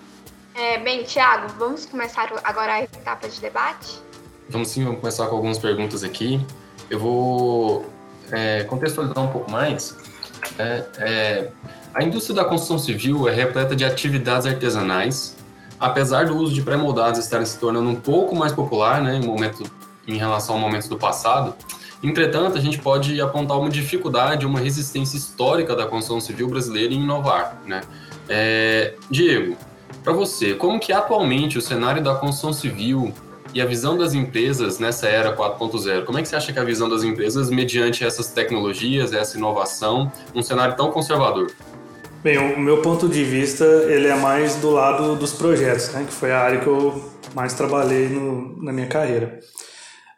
É, 0.53 0.77
bem, 0.79 1.03
Tiago, 1.03 1.53
vamos 1.57 1.85
começar 1.85 2.31
agora 2.43 2.73
a 2.73 2.83
etapa 2.83 3.27
de 3.29 3.39
debate? 3.39 3.99
Vamos 4.49 4.69
sim, 4.69 4.83
vamos 4.83 4.99
começar 5.01 5.27
com 5.27 5.35
algumas 5.35 5.59
perguntas 5.59 6.03
aqui. 6.03 6.43
Eu 6.89 6.99
vou 6.99 7.85
é, 8.31 8.63
contextualizar 8.63 9.23
um 9.23 9.31
pouco 9.31 9.51
mais. 9.51 9.95
É, 10.57 10.85
é, 10.97 11.51
a 11.93 12.03
indústria 12.03 12.35
da 12.35 12.45
construção 12.45 12.79
civil 12.79 13.27
é 13.27 13.33
repleta 13.33 13.75
de 13.75 13.83
atividades 13.83 14.47
artesanais, 14.47 15.35
apesar 15.79 16.25
do 16.25 16.35
uso 16.35 16.53
de 16.53 16.61
pré-moldados 16.61 17.19
estar 17.19 17.45
se 17.45 17.59
tornando 17.59 17.89
um 17.89 17.95
pouco 17.95 18.35
mais 18.35 18.51
popular, 18.51 19.01
né, 19.01 19.15
em, 19.15 19.25
momento, 19.25 19.63
em 20.07 20.17
relação 20.17 20.55
ao 20.55 20.61
momento 20.61 20.87
do 20.87 20.97
passado, 20.97 21.55
Entretanto, 22.01 22.57
a 22.57 22.61
gente 22.61 22.77
pode 22.77 23.19
apontar 23.19 23.59
uma 23.59 23.69
dificuldade, 23.69 24.45
uma 24.45 24.59
resistência 24.59 25.17
histórica 25.17 25.75
da 25.75 25.85
construção 25.85 26.21
civil 26.21 26.47
brasileira 26.47 26.93
em 26.93 27.01
inovar. 27.01 27.59
Né? 27.65 27.81
É, 28.29 28.93
Diego, 29.09 29.57
para 30.03 30.13
você, 30.13 30.53
como 30.53 30.79
que 30.79 30.93
atualmente 30.93 31.57
o 31.57 31.61
cenário 31.61 32.03
da 32.03 32.13
construção 32.13 32.53
civil 32.53 33.11
e 33.53 33.61
a 33.61 33.65
visão 33.65 33.97
das 33.97 34.13
empresas 34.13 34.77
nessa 34.77 35.07
era 35.07 35.35
4.0, 35.35 36.03
como 36.03 36.19
é 36.19 36.21
que 36.21 36.27
você 36.27 36.35
acha 36.35 36.53
que 36.53 36.59
é 36.59 36.61
a 36.61 36.65
visão 36.65 36.87
das 36.87 37.03
empresas 37.03 37.49
mediante 37.49 38.03
essas 38.03 38.27
tecnologias, 38.27 39.11
essa 39.11 39.37
inovação, 39.37 40.11
um 40.35 40.43
cenário 40.43 40.75
tão 40.75 40.91
conservador? 40.91 41.51
Bem, 42.23 42.37
o 42.37 42.59
meu 42.59 42.81
ponto 42.81 43.07
de 43.07 43.23
vista 43.23 43.63
ele 43.63 44.07
é 44.07 44.15
mais 44.15 44.55
do 44.57 44.69
lado 44.69 45.15
dos 45.15 45.33
projetos, 45.33 45.89
né, 45.89 46.03
que 46.05 46.13
foi 46.13 46.31
a 46.31 46.39
área 46.39 46.59
que 46.59 46.67
eu 46.67 47.11
mais 47.33 47.53
trabalhei 47.53 48.09
no, 48.09 48.61
na 48.61 48.71
minha 48.71 48.87
carreira 48.87 49.39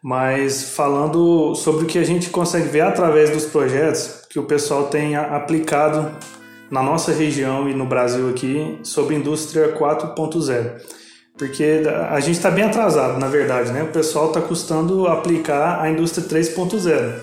mas 0.03 0.75
falando 0.75 1.53
sobre 1.55 1.83
o 1.83 1.87
que 1.87 1.99
a 1.99 2.03
gente 2.03 2.29
consegue 2.29 2.69
ver 2.69 2.81
através 2.81 3.29
dos 3.29 3.45
projetos 3.45 4.21
que 4.29 4.39
o 4.39 4.43
pessoal 4.43 4.87
tem 4.87 5.15
aplicado 5.15 6.11
na 6.71 6.81
nossa 6.81 7.11
região 7.11 7.67
e 7.67 7.73
no 7.73 7.85
Brasil 7.85 8.29
aqui 8.29 8.79
sobre 8.83 9.15
indústria 9.15 9.75
4.0. 9.75 10.81
Porque 11.37 11.83
a 12.09 12.19
gente 12.19 12.35
está 12.35 12.51
bem 12.51 12.65
atrasado, 12.65 13.17
na 13.17 13.27
verdade, 13.27 13.71
né? 13.71 13.83
O 13.83 13.87
pessoal 13.87 14.27
está 14.27 14.41
custando 14.41 15.07
aplicar 15.07 15.81
a 15.81 15.89
indústria 15.89 16.27
3.0, 16.27 17.13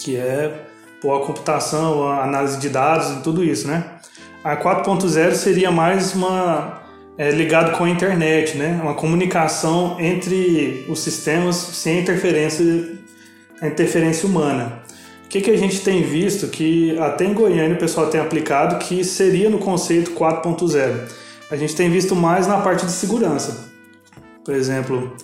que 0.00 0.16
é 0.16 0.66
a 1.02 1.26
computação, 1.26 2.08
a 2.08 2.24
análise 2.24 2.58
de 2.58 2.68
dados 2.68 3.10
e 3.10 3.22
tudo 3.22 3.44
isso, 3.44 3.66
né? 3.68 3.98
A 4.42 4.56
4.0 4.56 5.34
seria 5.34 5.70
mais 5.70 6.14
uma 6.14 6.83
é, 7.16 7.30
ligado 7.30 7.76
com 7.76 7.84
a 7.84 7.90
internet, 7.90 8.56
né? 8.56 8.80
Uma 8.82 8.94
comunicação 8.94 9.96
entre 10.00 10.84
os 10.88 11.00
sistemas 11.00 11.56
sem 11.56 12.00
interferência, 12.00 12.64
interferência 13.62 14.28
humana. 14.28 14.82
O 15.24 15.28
que, 15.28 15.40
que 15.40 15.50
a 15.50 15.56
gente 15.56 15.80
tem 15.80 16.02
visto 16.02 16.48
que 16.48 16.96
até 16.98 17.24
em 17.24 17.34
Goiânia 17.34 17.74
o 17.74 17.78
pessoal 17.78 18.08
tem 18.08 18.20
aplicado 18.20 18.78
que 18.78 19.02
seria 19.02 19.50
no 19.50 19.58
conceito 19.58 20.12
4.0. 20.12 21.08
A 21.50 21.56
gente 21.56 21.74
tem 21.74 21.90
visto 21.90 22.14
mais 22.14 22.46
na 22.46 22.58
parte 22.58 22.86
de 22.86 22.92
segurança. 22.92 23.72
Por 24.44 24.54
exemplo, 24.54 25.16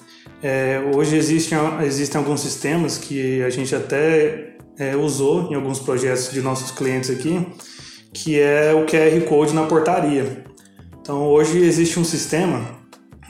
é, 0.42 0.80
hoje 0.94 1.16
existem, 1.16 1.58
existem 1.84 2.18
alguns 2.18 2.40
sistemas 2.40 2.98
que 2.98 3.42
a 3.42 3.50
gente 3.50 3.74
até 3.74 4.56
é, 4.78 4.96
usou 4.96 5.50
em 5.50 5.54
alguns 5.54 5.78
projetos 5.78 6.30
de 6.32 6.40
nossos 6.40 6.70
clientes 6.70 7.10
aqui, 7.10 7.46
que 8.12 8.40
é 8.40 8.72
o 8.72 8.86
QR 8.86 9.20
Code 9.28 9.54
na 9.54 9.64
portaria. 9.64 10.44
Então 11.10 11.26
hoje 11.26 11.58
existe 11.58 11.98
um 11.98 12.04
sistema 12.04 12.64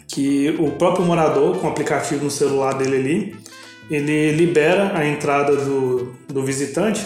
que 0.07 0.55
o 0.59 0.73
próprio 0.73 1.03
morador, 1.03 1.57
com 1.57 1.67
o 1.67 1.71
aplicativo 1.71 2.23
no 2.23 2.31
celular 2.31 2.75
dele 2.75 2.97
ali, 2.97 3.37
ele 3.91 4.33
libera 4.33 4.95
a 4.95 5.07
entrada 5.07 5.57
do, 5.57 6.13
do 6.29 6.45
visitante 6.45 7.03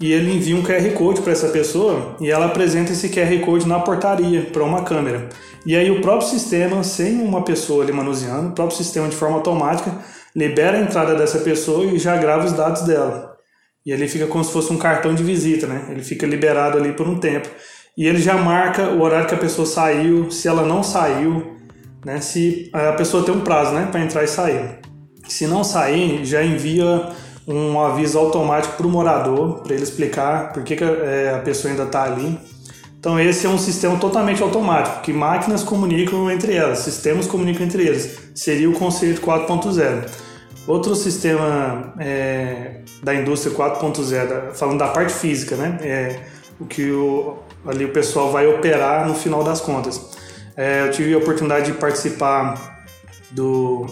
e 0.00 0.12
ele 0.12 0.34
envia 0.34 0.56
um 0.56 0.62
QR 0.64 0.92
Code 0.94 1.22
para 1.22 1.30
essa 1.30 1.50
pessoa 1.50 2.16
e 2.20 2.28
ela 2.32 2.46
apresenta 2.46 2.90
esse 2.90 3.08
QR 3.10 3.38
Code 3.44 3.68
na 3.68 3.78
portaria 3.78 4.42
para 4.42 4.64
uma 4.64 4.82
câmera. 4.82 5.28
E 5.64 5.76
aí 5.76 5.88
o 5.88 6.00
próprio 6.00 6.28
sistema, 6.28 6.82
sem 6.82 7.22
uma 7.22 7.42
pessoa 7.44 7.84
ali 7.84 7.92
manuseando, 7.92 8.48
o 8.48 8.52
próprio 8.52 8.76
sistema 8.76 9.06
de 9.06 9.14
forma 9.14 9.36
automática 9.36 9.98
libera 10.34 10.78
a 10.78 10.80
entrada 10.80 11.14
dessa 11.14 11.38
pessoa 11.38 11.84
e 11.84 11.96
já 11.96 12.16
grava 12.16 12.44
os 12.44 12.52
dados 12.52 12.82
dela. 12.82 13.36
E 13.86 13.92
ele 13.92 14.08
fica 14.08 14.26
como 14.26 14.42
se 14.42 14.52
fosse 14.52 14.72
um 14.72 14.78
cartão 14.78 15.14
de 15.14 15.22
visita, 15.22 15.68
né? 15.68 15.86
Ele 15.90 16.02
fica 16.02 16.26
liberado 16.26 16.76
ali 16.76 16.92
por 16.92 17.06
um 17.06 17.20
tempo. 17.20 17.48
E 17.98 18.06
ele 18.06 18.22
já 18.22 18.36
marca 18.36 18.90
o 18.90 19.02
horário 19.02 19.26
que 19.26 19.34
a 19.34 19.38
pessoa 19.38 19.66
saiu, 19.66 20.30
se 20.30 20.46
ela 20.46 20.62
não 20.62 20.84
saiu, 20.84 21.56
né? 22.04 22.20
Se 22.20 22.70
a 22.72 22.92
pessoa 22.92 23.24
tem 23.24 23.34
um 23.34 23.40
prazo, 23.40 23.72
né, 23.72 23.88
para 23.90 24.00
entrar 24.00 24.22
e 24.22 24.28
sair. 24.28 24.78
Se 25.26 25.48
não 25.48 25.64
sair, 25.64 26.24
já 26.24 26.44
envia 26.44 27.08
um 27.44 27.80
aviso 27.80 28.16
automático 28.16 28.76
para 28.76 28.86
o 28.86 28.90
morador, 28.90 29.62
para 29.64 29.74
ele 29.74 29.82
explicar 29.82 30.52
por 30.52 30.62
que, 30.62 30.76
que 30.76 30.84
é, 30.84 31.34
a 31.34 31.40
pessoa 31.40 31.72
ainda 31.72 31.82
está 31.82 32.04
ali. 32.04 32.38
Então 33.00 33.18
esse 33.18 33.46
é 33.46 33.48
um 33.48 33.58
sistema 33.58 33.98
totalmente 33.98 34.40
automático, 34.44 35.00
que 35.02 35.12
máquinas 35.12 35.64
comunicam 35.64 36.30
entre 36.30 36.54
elas, 36.54 36.78
sistemas 36.78 37.26
comunicam 37.26 37.66
entre 37.66 37.84
eles. 37.84 38.16
Seria 38.32 38.70
o 38.70 38.74
conceito 38.74 39.20
4.0. 39.22 40.08
Outro 40.68 40.94
sistema 40.94 41.94
é, 41.98 42.82
da 43.02 43.12
indústria 43.12 43.52
4.0, 43.52 44.54
falando 44.54 44.78
da 44.78 44.86
parte 44.86 45.12
física, 45.12 45.56
né? 45.56 45.78
É, 45.80 46.20
o 46.60 46.66
que 46.66 46.90
o, 46.92 47.38
ali 47.66 47.84
o 47.84 47.92
pessoal 47.92 48.30
vai 48.30 48.46
operar 48.46 49.06
no 49.06 49.14
final 49.14 49.42
das 49.42 49.60
contas. 49.60 50.16
É, 50.56 50.86
eu 50.86 50.90
tive 50.90 51.14
a 51.14 51.18
oportunidade 51.18 51.72
de 51.72 51.78
participar 51.78 52.84
do, 53.30 53.86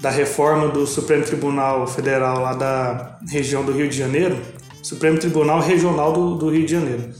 da 0.00 0.10
reforma 0.10 0.68
do 0.68 0.86
Supremo 0.86 1.24
Tribunal 1.24 1.86
Federal 1.86 2.40
lá 2.40 2.54
da 2.54 3.18
região 3.28 3.64
do 3.64 3.72
Rio 3.72 3.88
de 3.88 3.96
Janeiro, 3.96 4.38
Supremo 4.82 5.18
Tribunal 5.18 5.60
Regional 5.60 6.12
do, 6.12 6.34
do 6.34 6.50
Rio 6.50 6.64
de 6.64 6.72
Janeiro. 6.72 7.10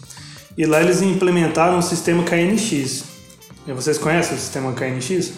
E 0.56 0.66
lá 0.66 0.80
eles 0.80 1.02
implementaram 1.02 1.78
o 1.78 1.82
sistema 1.82 2.24
KNX. 2.24 3.04
E 3.66 3.72
vocês 3.72 3.98
conhecem 3.98 4.36
o 4.36 4.40
sistema 4.40 4.72
KNX? 4.72 5.34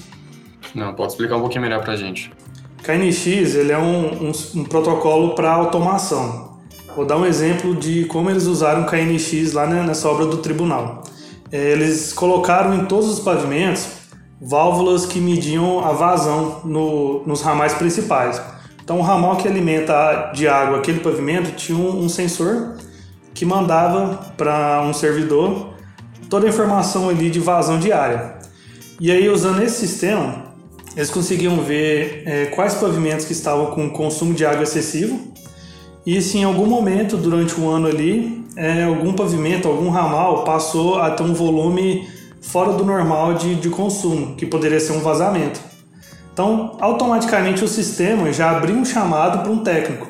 Não, 0.75 0.95
pode 0.95 1.13
explicar 1.13 1.37
um 1.37 1.41
pouquinho 1.41 1.63
melhor 1.63 1.83
para 1.83 1.93
a 1.93 1.97
gente. 1.97 2.33
KNX 2.83 3.55
ele 3.55 3.73
é 3.73 3.79
um, 3.79 4.29
um, 4.29 4.33
um 4.55 4.65
protocolo 4.65 5.35
para 5.35 5.51
automação. 5.51 6.50
Vou 7.01 7.07
dar 7.07 7.17
um 7.17 7.25
exemplo 7.25 7.75
de 7.75 8.05
como 8.05 8.29
eles 8.29 8.45
usaram 8.45 8.85
KNX 8.85 9.55
lá 9.55 9.67
nessa 9.67 10.07
obra 10.07 10.27
do 10.27 10.37
tribunal. 10.37 11.03
É, 11.51 11.71
eles 11.71 12.13
colocaram 12.13 12.75
em 12.75 12.85
todos 12.85 13.09
os 13.09 13.21
pavimentos 13.21 13.89
válvulas 14.39 15.07
que 15.07 15.19
mediam 15.19 15.83
a 15.83 15.93
vazão 15.93 16.61
no, 16.63 17.27
nos 17.27 17.41
ramais 17.41 17.73
principais. 17.73 18.39
Então, 18.85 18.99
o 18.99 19.03
ramal 19.03 19.37
que 19.37 19.49
alimenta 19.49 20.31
de 20.35 20.47
água 20.47 20.77
aquele 20.77 21.01
pavimento 21.01 21.53
tinha 21.53 21.79
um, 21.79 22.05
um 22.05 22.09
sensor 22.11 22.75
que 23.33 23.47
mandava 23.47 24.33
para 24.37 24.83
um 24.83 24.93
servidor 24.93 25.71
toda 26.29 26.45
a 26.45 26.51
informação 26.51 27.09
ali 27.09 27.31
de 27.31 27.41
vazão 27.41 27.79
diária. 27.79 28.35
E 29.01 29.11
aí, 29.11 29.27
usando 29.31 29.63
esse 29.63 29.87
sistema, 29.87 30.53
eles 30.95 31.09
conseguiam 31.09 31.63
ver 31.63 32.25
é, 32.27 32.45
quais 32.55 32.75
pavimentos 32.75 33.25
que 33.25 33.33
estavam 33.33 33.69
com 33.71 33.89
consumo 33.89 34.35
de 34.35 34.45
água 34.45 34.65
excessivo 34.65 35.30
e 36.07 36.21
se 36.23 36.39
em 36.39 36.45
algum 36.45 36.67
momento 36.67 37.17
durante 37.17 37.59
o 37.61 37.69
ano 37.69 37.87
ali, 37.87 38.45
é, 38.57 38.85
algum 38.85 39.13
pavimento, 39.13 39.69
algum 39.69 39.91
ramal 39.91 40.45
passou 40.45 40.99
a 40.99 41.11
ter 41.11 41.23
um 41.23 41.35
volume 41.35 42.09
fora 42.41 42.73
do 42.73 42.85
normal 42.85 43.35
de, 43.35 43.55
de 43.55 43.69
consumo, 43.69 44.35
que 44.35 44.47
poderia 44.47 44.81
ser 44.81 44.93
um 44.93 45.01
vazamento. 45.01 45.61
Então, 46.33 46.77
automaticamente 46.81 47.63
o 47.63 47.69
sistema 47.69 48.33
já 48.33 48.51
abriu 48.51 48.75
um 48.75 48.85
chamado 48.85 49.43
para 49.43 49.53
um 49.53 49.63
técnico. 49.63 50.09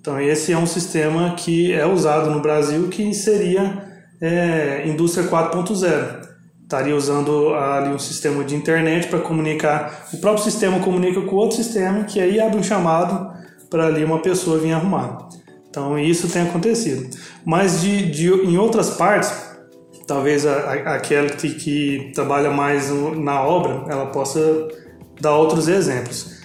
Então, 0.00 0.20
esse 0.20 0.52
é 0.52 0.56
um 0.56 0.66
sistema 0.66 1.34
que 1.34 1.72
é 1.72 1.84
usado 1.84 2.30
no 2.30 2.40
Brasil 2.40 2.88
que 2.88 3.12
seria 3.12 3.84
é, 4.20 4.84
indústria 4.86 5.26
4.0. 5.26 6.30
Estaria 6.62 6.94
usando 6.94 7.52
ali 7.54 7.92
um 7.92 7.98
sistema 7.98 8.44
de 8.44 8.54
internet 8.54 9.08
para 9.08 9.18
comunicar. 9.18 10.06
O 10.12 10.18
próprio 10.18 10.44
sistema 10.44 10.78
comunica 10.78 11.20
com 11.22 11.34
outro 11.34 11.56
sistema 11.56 12.04
que 12.04 12.20
aí 12.20 12.40
abre 12.40 12.58
um 12.58 12.62
chamado 12.62 13.39
para 13.70 13.86
ali 13.86 14.04
uma 14.04 14.18
pessoa 14.18 14.58
vir 14.58 14.72
arrumar. 14.72 15.28
Então, 15.70 15.96
isso 15.96 16.28
tem 16.28 16.42
acontecido. 16.42 17.16
Mas 17.44 17.80
de, 17.80 18.10
de, 18.10 18.28
em 18.28 18.58
outras 18.58 18.90
partes, 18.90 19.32
talvez 20.06 20.44
a, 20.44 20.52
a, 20.52 20.94
aquela 20.96 21.30
que, 21.30 21.50
que 21.50 22.10
trabalha 22.12 22.50
mais 22.50 22.90
na 23.16 23.40
obra, 23.42 23.84
ela 23.88 24.06
possa 24.06 24.68
dar 25.20 25.36
outros 25.36 25.68
exemplos. 25.68 26.40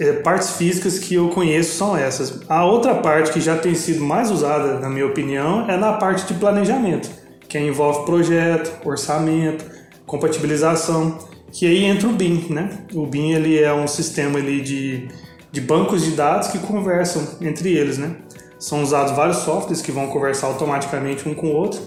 É, 0.00 0.14
partes 0.14 0.56
físicas 0.56 0.98
que 0.98 1.14
eu 1.14 1.28
conheço 1.28 1.76
são 1.76 1.96
essas. 1.96 2.40
A 2.48 2.64
outra 2.64 2.96
parte 2.96 3.32
que 3.32 3.40
já 3.40 3.56
tem 3.56 3.76
sido 3.76 4.02
mais 4.02 4.28
usada, 4.30 4.80
na 4.80 4.88
minha 4.88 5.06
opinião, 5.06 5.70
é 5.70 5.76
na 5.76 5.92
parte 5.92 6.26
de 6.26 6.34
planejamento, 6.34 7.08
que 7.48 7.56
envolve 7.56 8.04
projeto, 8.04 8.84
orçamento, 8.84 9.64
compatibilização, 10.04 11.18
que 11.52 11.66
aí 11.66 11.84
entra 11.84 12.08
o 12.08 12.12
BIM, 12.12 12.46
né? 12.50 12.78
O 12.92 13.06
BIM 13.06 13.32
ele 13.32 13.62
é 13.62 13.72
um 13.72 13.86
sistema 13.86 14.40
ali 14.40 14.60
de, 14.60 15.08
de 15.52 15.60
bancos 15.60 16.02
de 16.02 16.12
dados 16.12 16.48
que 16.48 16.58
conversam 16.58 17.36
entre 17.40 17.72
eles, 17.76 17.98
né? 17.98 18.16
São 18.58 18.82
usados 18.82 19.12
vários 19.12 19.38
softwares 19.38 19.82
que 19.82 19.92
vão 19.92 20.08
conversar 20.08 20.48
automaticamente 20.48 21.28
um 21.28 21.34
com 21.34 21.48
o 21.48 21.54
outro 21.54 21.80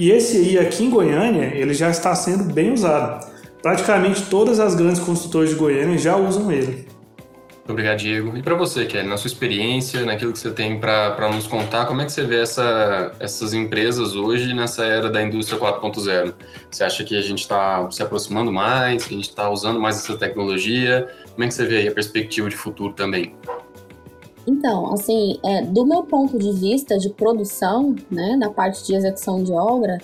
e 0.00 0.10
esse 0.10 0.38
aí 0.38 0.58
aqui 0.58 0.84
em 0.84 0.88
Goiânia, 0.88 1.52
ele 1.54 1.74
já 1.74 1.90
está 1.90 2.14
sendo 2.14 2.44
bem 2.44 2.72
usado. 2.72 3.26
Praticamente 3.60 4.22
todas 4.30 4.58
as 4.58 4.74
grandes 4.74 4.98
construtoras 4.98 5.50
de 5.50 5.56
Goiânia 5.56 5.98
já 5.98 6.16
usam 6.16 6.50
ele. 6.50 6.88
Obrigado, 7.70 7.98
Diego. 7.98 8.36
E 8.36 8.42
para 8.42 8.54
você, 8.54 8.84
Kelly, 8.84 9.08
na 9.08 9.16
sua 9.16 9.28
experiência, 9.28 10.04
naquilo 10.04 10.32
que 10.32 10.38
você 10.38 10.50
tem 10.50 10.78
para 10.78 11.30
nos 11.32 11.46
contar, 11.46 11.86
como 11.86 12.00
é 12.00 12.04
que 12.04 12.12
você 12.12 12.24
vê 12.24 12.40
essa, 12.40 13.12
essas 13.20 13.54
empresas 13.54 14.16
hoje 14.16 14.52
nessa 14.52 14.84
era 14.84 15.08
da 15.08 15.22
indústria 15.22 15.58
4.0? 15.58 16.34
Você 16.70 16.84
acha 16.84 17.04
que 17.04 17.16
a 17.16 17.22
gente 17.22 17.40
está 17.40 17.90
se 17.90 18.02
aproximando 18.02 18.52
mais, 18.52 19.04
que 19.04 19.14
a 19.14 19.16
gente 19.16 19.28
está 19.28 19.48
usando 19.48 19.78
mais 19.78 19.96
essa 19.96 20.16
tecnologia? 20.16 21.08
Como 21.32 21.44
é 21.44 21.48
que 21.48 21.54
você 21.54 21.64
vê 21.64 21.88
a 21.88 21.92
perspectiva 21.92 22.48
de 22.48 22.56
futuro 22.56 22.92
também? 22.92 23.34
Então, 24.46 24.92
assim, 24.92 25.38
é, 25.44 25.62
do 25.62 25.86
meu 25.86 26.02
ponto 26.02 26.38
de 26.38 26.52
vista 26.52 26.98
de 26.98 27.10
produção, 27.10 27.94
né, 28.10 28.36
na 28.36 28.50
parte 28.50 28.84
de 28.84 28.94
execução 28.94 29.44
de 29.44 29.52
obra, 29.52 29.98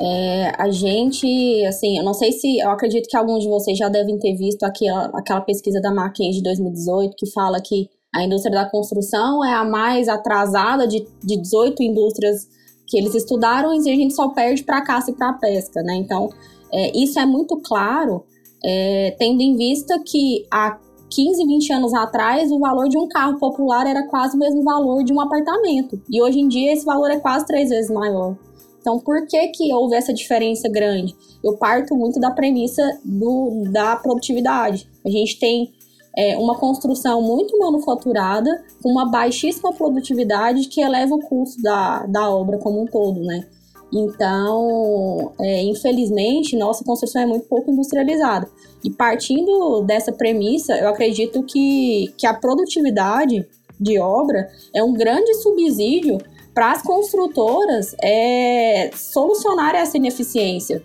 é, 0.00 0.52
a 0.56 0.70
gente, 0.70 1.26
assim, 1.66 1.98
eu 1.98 2.04
não 2.04 2.14
sei 2.14 2.32
se, 2.32 2.58
eu 2.58 2.70
acredito 2.70 3.06
que 3.06 3.16
alguns 3.16 3.42
de 3.42 3.50
vocês 3.50 3.76
já 3.76 3.88
devem 3.88 4.18
ter 4.18 4.34
visto 4.34 4.62
aquela, 4.62 5.06
aquela 5.14 5.42
pesquisa 5.42 5.78
da 5.78 5.90
McKinsey 5.90 6.38
de 6.38 6.42
2018 6.42 7.14
que 7.16 7.30
fala 7.30 7.60
que 7.60 7.90
a 8.14 8.24
indústria 8.24 8.54
da 8.54 8.70
construção 8.70 9.44
é 9.44 9.52
a 9.52 9.62
mais 9.62 10.08
atrasada 10.08 10.86
de, 10.88 11.06
de 11.22 11.36
18 11.36 11.82
indústrias 11.82 12.48
que 12.86 12.96
eles 12.96 13.14
estudaram 13.14 13.74
e 13.74 13.78
a 13.78 13.94
gente 13.94 14.14
só 14.14 14.30
perde 14.30 14.64
para 14.64 14.78
a 14.78 14.84
caça 14.84 15.10
e 15.10 15.14
para 15.14 15.28
a 15.28 15.34
pesca, 15.34 15.82
né? 15.82 15.94
Então, 15.96 16.30
é, 16.72 16.96
isso 16.96 17.20
é 17.20 17.26
muito 17.26 17.60
claro, 17.60 18.24
é, 18.64 19.14
tendo 19.18 19.42
em 19.42 19.54
vista 19.54 20.02
que 20.04 20.46
a 20.50 20.78
15, 21.10 21.44
20 21.44 21.72
anos 21.72 21.92
atrás, 21.92 22.50
o 22.50 22.58
valor 22.58 22.88
de 22.88 22.96
um 22.96 23.06
carro 23.06 23.38
popular 23.38 23.86
era 23.86 24.06
quase 24.06 24.34
o 24.34 24.38
mesmo 24.38 24.62
valor 24.62 25.04
de 25.04 25.12
um 25.12 25.20
apartamento. 25.20 26.00
E 26.08 26.22
hoje 26.22 26.40
em 26.40 26.48
dia 26.48 26.72
esse 26.72 26.86
valor 26.86 27.10
é 27.10 27.18
quase 27.18 27.44
três 27.46 27.68
vezes 27.68 27.90
maior. 27.90 28.36
Então, 28.80 28.98
por 28.98 29.26
que, 29.26 29.48
que 29.48 29.72
houve 29.72 29.94
essa 29.94 30.12
diferença 30.12 30.68
grande? 30.68 31.14
Eu 31.44 31.56
parto 31.56 31.94
muito 31.94 32.18
da 32.18 32.30
premissa 32.30 32.82
do, 33.04 33.64
da 33.70 33.96
produtividade. 33.96 34.88
A 35.04 35.10
gente 35.10 35.38
tem 35.38 35.70
é, 36.16 36.36
uma 36.38 36.58
construção 36.58 37.22
muito 37.22 37.58
manufaturada, 37.58 38.50
com 38.82 38.90
uma 38.90 39.10
baixíssima 39.10 39.72
produtividade 39.72 40.68
que 40.68 40.80
eleva 40.80 41.14
o 41.14 41.20
custo 41.20 41.60
da, 41.62 42.06
da 42.06 42.30
obra 42.30 42.58
como 42.58 42.82
um 42.82 42.86
todo, 42.86 43.20
né? 43.20 43.46
Então, 43.92 45.32
é, 45.40 45.62
infelizmente, 45.64 46.56
nossa 46.56 46.84
construção 46.84 47.22
é 47.22 47.26
muito 47.26 47.46
pouco 47.48 47.70
industrializada. 47.70 48.48
E 48.84 48.90
partindo 48.90 49.82
dessa 49.82 50.12
premissa, 50.12 50.74
eu 50.76 50.88
acredito 50.88 51.42
que, 51.42 52.12
que 52.16 52.26
a 52.26 52.32
produtividade 52.32 53.46
de 53.80 53.98
obra 53.98 54.48
é 54.74 54.82
um 54.82 54.92
grande 54.92 55.34
subsídio 55.34 56.18
para 56.60 56.72
as 56.72 56.82
construtoras 56.82 57.96
é, 58.04 58.90
solucionar 58.94 59.74
essa 59.74 59.96
ineficiência. 59.96 60.82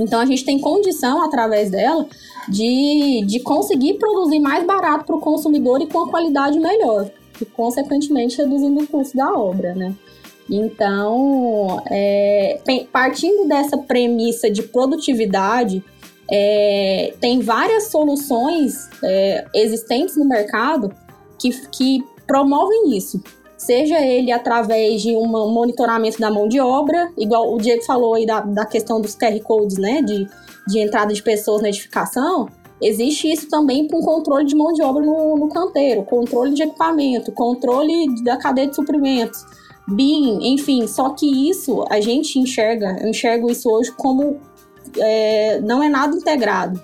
Então, 0.00 0.18
a 0.18 0.26
gente 0.26 0.44
tem 0.44 0.58
condição, 0.58 1.22
através 1.22 1.70
dela, 1.70 2.08
de, 2.48 3.22
de 3.24 3.38
conseguir 3.38 4.00
produzir 4.00 4.40
mais 4.40 4.66
barato 4.66 5.04
para 5.04 5.14
o 5.14 5.20
consumidor 5.20 5.80
e 5.80 5.86
com 5.86 6.00
a 6.00 6.10
qualidade 6.10 6.58
melhor, 6.58 7.08
e, 7.40 7.44
consequentemente, 7.44 8.36
reduzindo 8.36 8.82
o 8.82 8.86
custo 8.88 9.16
da 9.16 9.32
obra, 9.32 9.76
né? 9.76 9.94
Então, 10.50 11.80
é, 11.88 12.58
partindo 12.92 13.46
dessa 13.46 13.78
premissa 13.78 14.50
de 14.50 14.64
produtividade, 14.64 15.84
é, 16.28 17.14
tem 17.20 17.38
várias 17.38 17.92
soluções 17.92 18.88
é, 19.04 19.46
existentes 19.54 20.16
no 20.16 20.24
mercado 20.24 20.92
que, 21.38 21.50
que 21.68 22.02
promovem 22.26 22.96
isso. 22.96 23.22
Seja 23.60 24.00
ele 24.00 24.32
através 24.32 25.02
de 25.02 25.14
um 25.14 25.26
monitoramento 25.26 26.18
da 26.18 26.30
mão 26.30 26.48
de 26.48 26.58
obra, 26.58 27.12
igual 27.18 27.52
o 27.54 27.58
Diego 27.58 27.84
falou 27.84 28.14
aí 28.14 28.24
da, 28.24 28.40
da 28.40 28.64
questão 28.64 29.02
dos 29.02 29.14
QR 29.14 29.38
Codes, 29.42 29.76
né, 29.76 30.00
de, 30.00 30.26
de 30.66 30.78
entrada 30.78 31.12
de 31.12 31.22
pessoas 31.22 31.60
na 31.60 31.68
edificação, 31.68 32.48
existe 32.80 33.30
isso 33.30 33.50
também 33.50 33.86
com 33.86 34.00
controle 34.00 34.46
de 34.46 34.56
mão 34.56 34.72
de 34.72 34.82
obra 34.82 35.04
no, 35.04 35.36
no 35.36 35.50
canteiro, 35.50 36.04
controle 36.04 36.54
de 36.54 36.62
equipamento, 36.62 37.32
controle 37.32 38.06
da 38.24 38.38
cadeia 38.38 38.66
de 38.66 38.74
suprimentos 38.74 39.44
BIM, 39.86 40.38
enfim, 40.54 40.86
só 40.86 41.10
que 41.10 41.50
isso 41.50 41.84
a 41.90 42.00
gente 42.00 42.38
enxerga, 42.38 42.96
eu 43.02 43.10
enxergo 43.10 43.50
isso 43.50 43.68
hoje 43.68 43.92
como 43.92 44.40
é, 44.96 45.60
não 45.60 45.82
é 45.82 45.88
nada 45.90 46.16
integrado. 46.16 46.80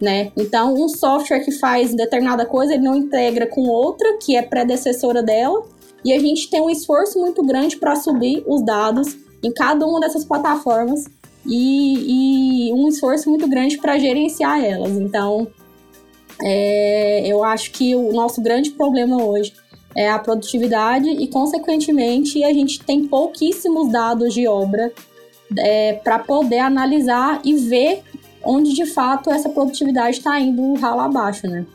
Né? 0.00 0.32
Então, 0.34 0.72
um 0.74 0.88
software 0.88 1.40
que 1.40 1.52
faz 1.52 1.94
determinada 1.94 2.46
coisa, 2.46 2.72
ele 2.72 2.84
não 2.84 2.96
integra 2.96 3.46
com 3.46 3.68
outra, 3.68 4.16
que 4.18 4.34
é 4.34 4.40
predecessora 4.40 5.22
dela, 5.22 5.62
e 6.06 6.12
a 6.12 6.20
gente 6.20 6.48
tem 6.48 6.60
um 6.60 6.70
esforço 6.70 7.18
muito 7.18 7.42
grande 7.42 7.76
para 7.76 7.96
subir 7.96 8.44
os 8.46 8.64
dados 8.64 9.16
em 9.42 9.52
cada 9.52 9.84
uma 9.84 9.98
dessas 9.98 10.24
plataformas 10.24 11.04
e, 11.44 12.68
e 12.68 12.72
um 12.72 12.86
esforço 12.86 13.28
muito 13.28 13.48
grande 13.48 13.76
para 13.78 13.98
gerenciar 13.98 14.64
elas. 14.64 14.92
Então, 14.92 15.48
é, 16.40 17.26
eu 17.26 17.42
acho 17.42 17.72
que 17.72 17.92
o 17.96 18.12
nosso 18.12 18.40
grande 18.40 18.70
problema 18.70 19.20
hoje 19.20 19.52
é 19.96 20.08
a 20.08 20.16
produtividade 20.16 21.08
e, 21.08 21.26
consequentemente, 21.26 22.44
a 22.44 22.52
gente 22.52 22.84
tem 22.84 23.08
pouquíssimos 23.08 23.90
dados 23.90 24.32
de 24.32 24.46
obra 24.46 24.92
é, 25.58 25.94
para 25.94 26.20
poder 26.20 26.60
analisar 26.60 27.40
e 27.44 27.54
ver 27.56 28.04
onde 28.44 28.74
de 28.74 28.86
fato 28.86 29.28
essa 29.28 29.48
produtividade 29.48 30.18
está 30.18 30.38
indo 30.38 30.74
ralo 30.74 31.00
abaixo, 31.00 31.48
né? 31.48 31.66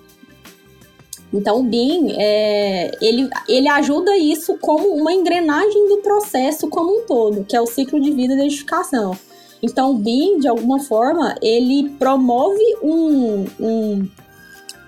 Então 1.33 1.59
o 1.59 1.63
BIM 1.63 2.13
é, 2.17 2.91
ele, 3.01 3.29
ele 3.47 3.69
ajuda 3.69 4.17
isso 4.17 4.57
como 4.57 4.89
uma 4.89 5.13
engrenagem 5.13 5.87
do 5.87 5.97
processo 5.97 6.67
como 6.67 6.99
um 6.99 7.05
todo, 7.05 7.45
que 7.45 7.55
é 7.55 7.61
o 7.61 7.65
ciclo 7.65 8.01
de 8.01 8.11
vida 8.11 8.35
da 8.35 8.43
edificação. 8.43 9.17
Então 9.63 9.91
o 9.91 9.93
BIM, 9.93 10.39
de 10.39 10.47
alguma 10.47 10.79
forma, 10.79 11.35
ele 11.41 11.89
promove 11.97 12.75
um, 12.81 13.45
um 13.59 14.09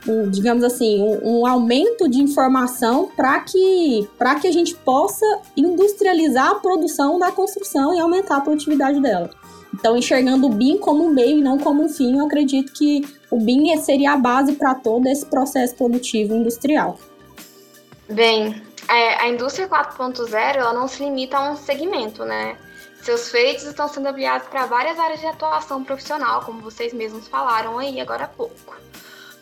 um, 0.07 0.29
digamos 0.29 0.63
assim, 0.63 1.01
um, 1.01 1.39
um, 1.39 1.45
aumento 1.45 2.09
de 2.09 2.21
informação 2.21 3.09
para 3.15 3.39
que, 3.39 4.07
que 4.41 4.47
a 4.47 4.51
gente 4.51 4.75
possa 4.75 5.25
industrializar 5.55 6.51
a 6.51 6.55
produção 6.55 7.17
da 7.17 7.31
construção 7.31 7.93
e 7.93 8.00
aumentar 8.00 8.38
a 8.38 8.41
produtividade 8.41 9.00
dela. 9.01 9.29
Então, 9.73 9.97
enxergando 9.97 10.45
o 10.47 10.50
BIM 10.50 10.77
como 10.77 11.03
um 11.03 11.09
meio 11.09 11.39
e 11.39 11.41
não 11.41 11.57
como 11.57 11.83
um 11.83 11.89
fim, 11.89 12.17
eu 12.17 12.25
acredito 12.25 12.73
que 12.73 13.01
o 13.33 13.39
BIM 13.39 13.75
seria 13.81 14.13
a 14.13 14.17
base 14.17 14.53
para 14.53 14.75
todo 14.75 15.07
esse 15.07 15.25
processo 15.25 15.75
produtivo 15.75 16.35
industrial. 16.35 16.99
Bem, 18.07 18.61
é, 18.87 19.15
a 19.15 19.27
indústria 19.27 19.67
4.0 19.67 20.55
ela 20.55 20.71
não 20.71 20.87
se 20.87 21.03
limita 21.03 21.37
a 21.37 21.51
um 21.51 21.55
segmento, 21.55 22.23
né? 22.23 22.55
Seus 23.01 23.29
feitos 23.29 23.63
estão 23.63 23.87
sendo 23.87 24.07
ampliados 24.07 24.47
para 24.47 24.67
várias 24.67 24.99
áreas 24.99 25.19
de 25.19 25.25
atuação 25.25 25.83
profissional, 25.83 26.41
como 26.41 26.61
vocês 26.61 26.93
mesmos 26.93 27.27
falaram 27.27 27.79
aí 27.79 27.99
agora 27.99 28.25
há 28.25 28.27
pouco. 28.27 28.75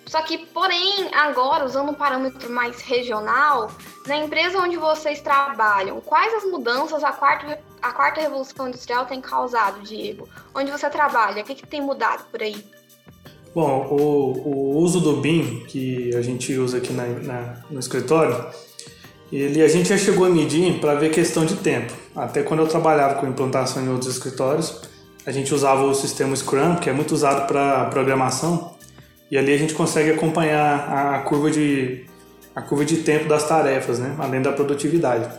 Só 0.05 0.21
que, 0.21 0.37
porém, 0.37 1.09
agora, 1.13 1.65
usando 1.65 1.91
um 1.91 1.93
parâmetro 1.93 2.49
mais 2.49 2.81
regional, 2.81 3.71
na 4.07 4.17
empresa 4.17 4.57
onde 4.57 4.77
vocês 4.77 5.21
trabalham, 5.21 5.99
quais 5.99 6.33
as 6.33 6.45
mudanças 6.45 7.03
a 7.03 7.11
quarta, 7.11 7.61
a 7.81 7.91
quarta 7.91 8.21
revolução 8.21 8.69
industrial 8.69 9.05
tem 9.05 9.19
causado, 9.19 9.81
Diego? 9.81 10.29
Onde 10.55 10.71
você 10.71 10.89
trabalha, 10.89 11.43
o 11.43 11.45
que, 11.45 11.55
que 11.55 11.67
tem 11.67 11.81
mudado 11.81 12.23
por 12.31 12.41
aí? 12.41 12.65
Bom, 13.53 13.87
o, 13.91 14.47
o 14.47 14.77
uso 14.77 15.01
do 15.01 15.17
BIM, 15.17 15.63
que 15.67 16.15
a 16.15 16.21
gente 16.21 16.53
usa 16.53 16.77
aqui 16.77 16.93
na, 16.93 17.05
na, 17.05 17.55
no 17.69 17.79
escritório, 17.79 18.45
ele 19.31 19.61
a 19.61 19.67
gente 19.67 19.89
já 19.89 19.97
chegou 19.97 20.25
a 20.25 20.29
medir 20.29 20.79
para 20.79 20.95
ver 20.95 21.11
questão 21.11 21.45
de 21.45 21.55
tempo. 21.55 21.91
Até 22.15 22.43
quando 22.43 22.61
eu 22.61 22.67
trabalhava 22.67 23.15
com 23.15 23.27
implantação 23.27 23.83
em 23.83 23.89
outros 23.89 24.15
escritórios, 24.15 24.81
a 25.25 25.31
gente 25.31 25.53
usava 25.53 25.83
o 25.83 25.93
sistema 25.93 26.33
Scrum, 26.35 26.75
que 26.75 26.89
é 26.89 26.93
muito 26.93 27.11
usado 27.11 27.45
para 27.45 27.85
programação, 27.85 28.73
e 29.29 29.37
ali 29.37 29.53
a 29.53 29.57
gente 29.57 29.73
consegue 29.73 30.11
acompanhar 30.11 30.89
a 30.89 31.19
curva 31.19 31.51
de, 31.51 32.05
a 32.55 32.61
curva 32.61 32.85
de 32.85 32.97
tempo 32.97 33.27
das 33.27 33.47
tarefas, 33.47 33.99
né? 33.99 34.15
além 34.17 34.41
da 34.41 34.51
produtividade. 34.51 35.29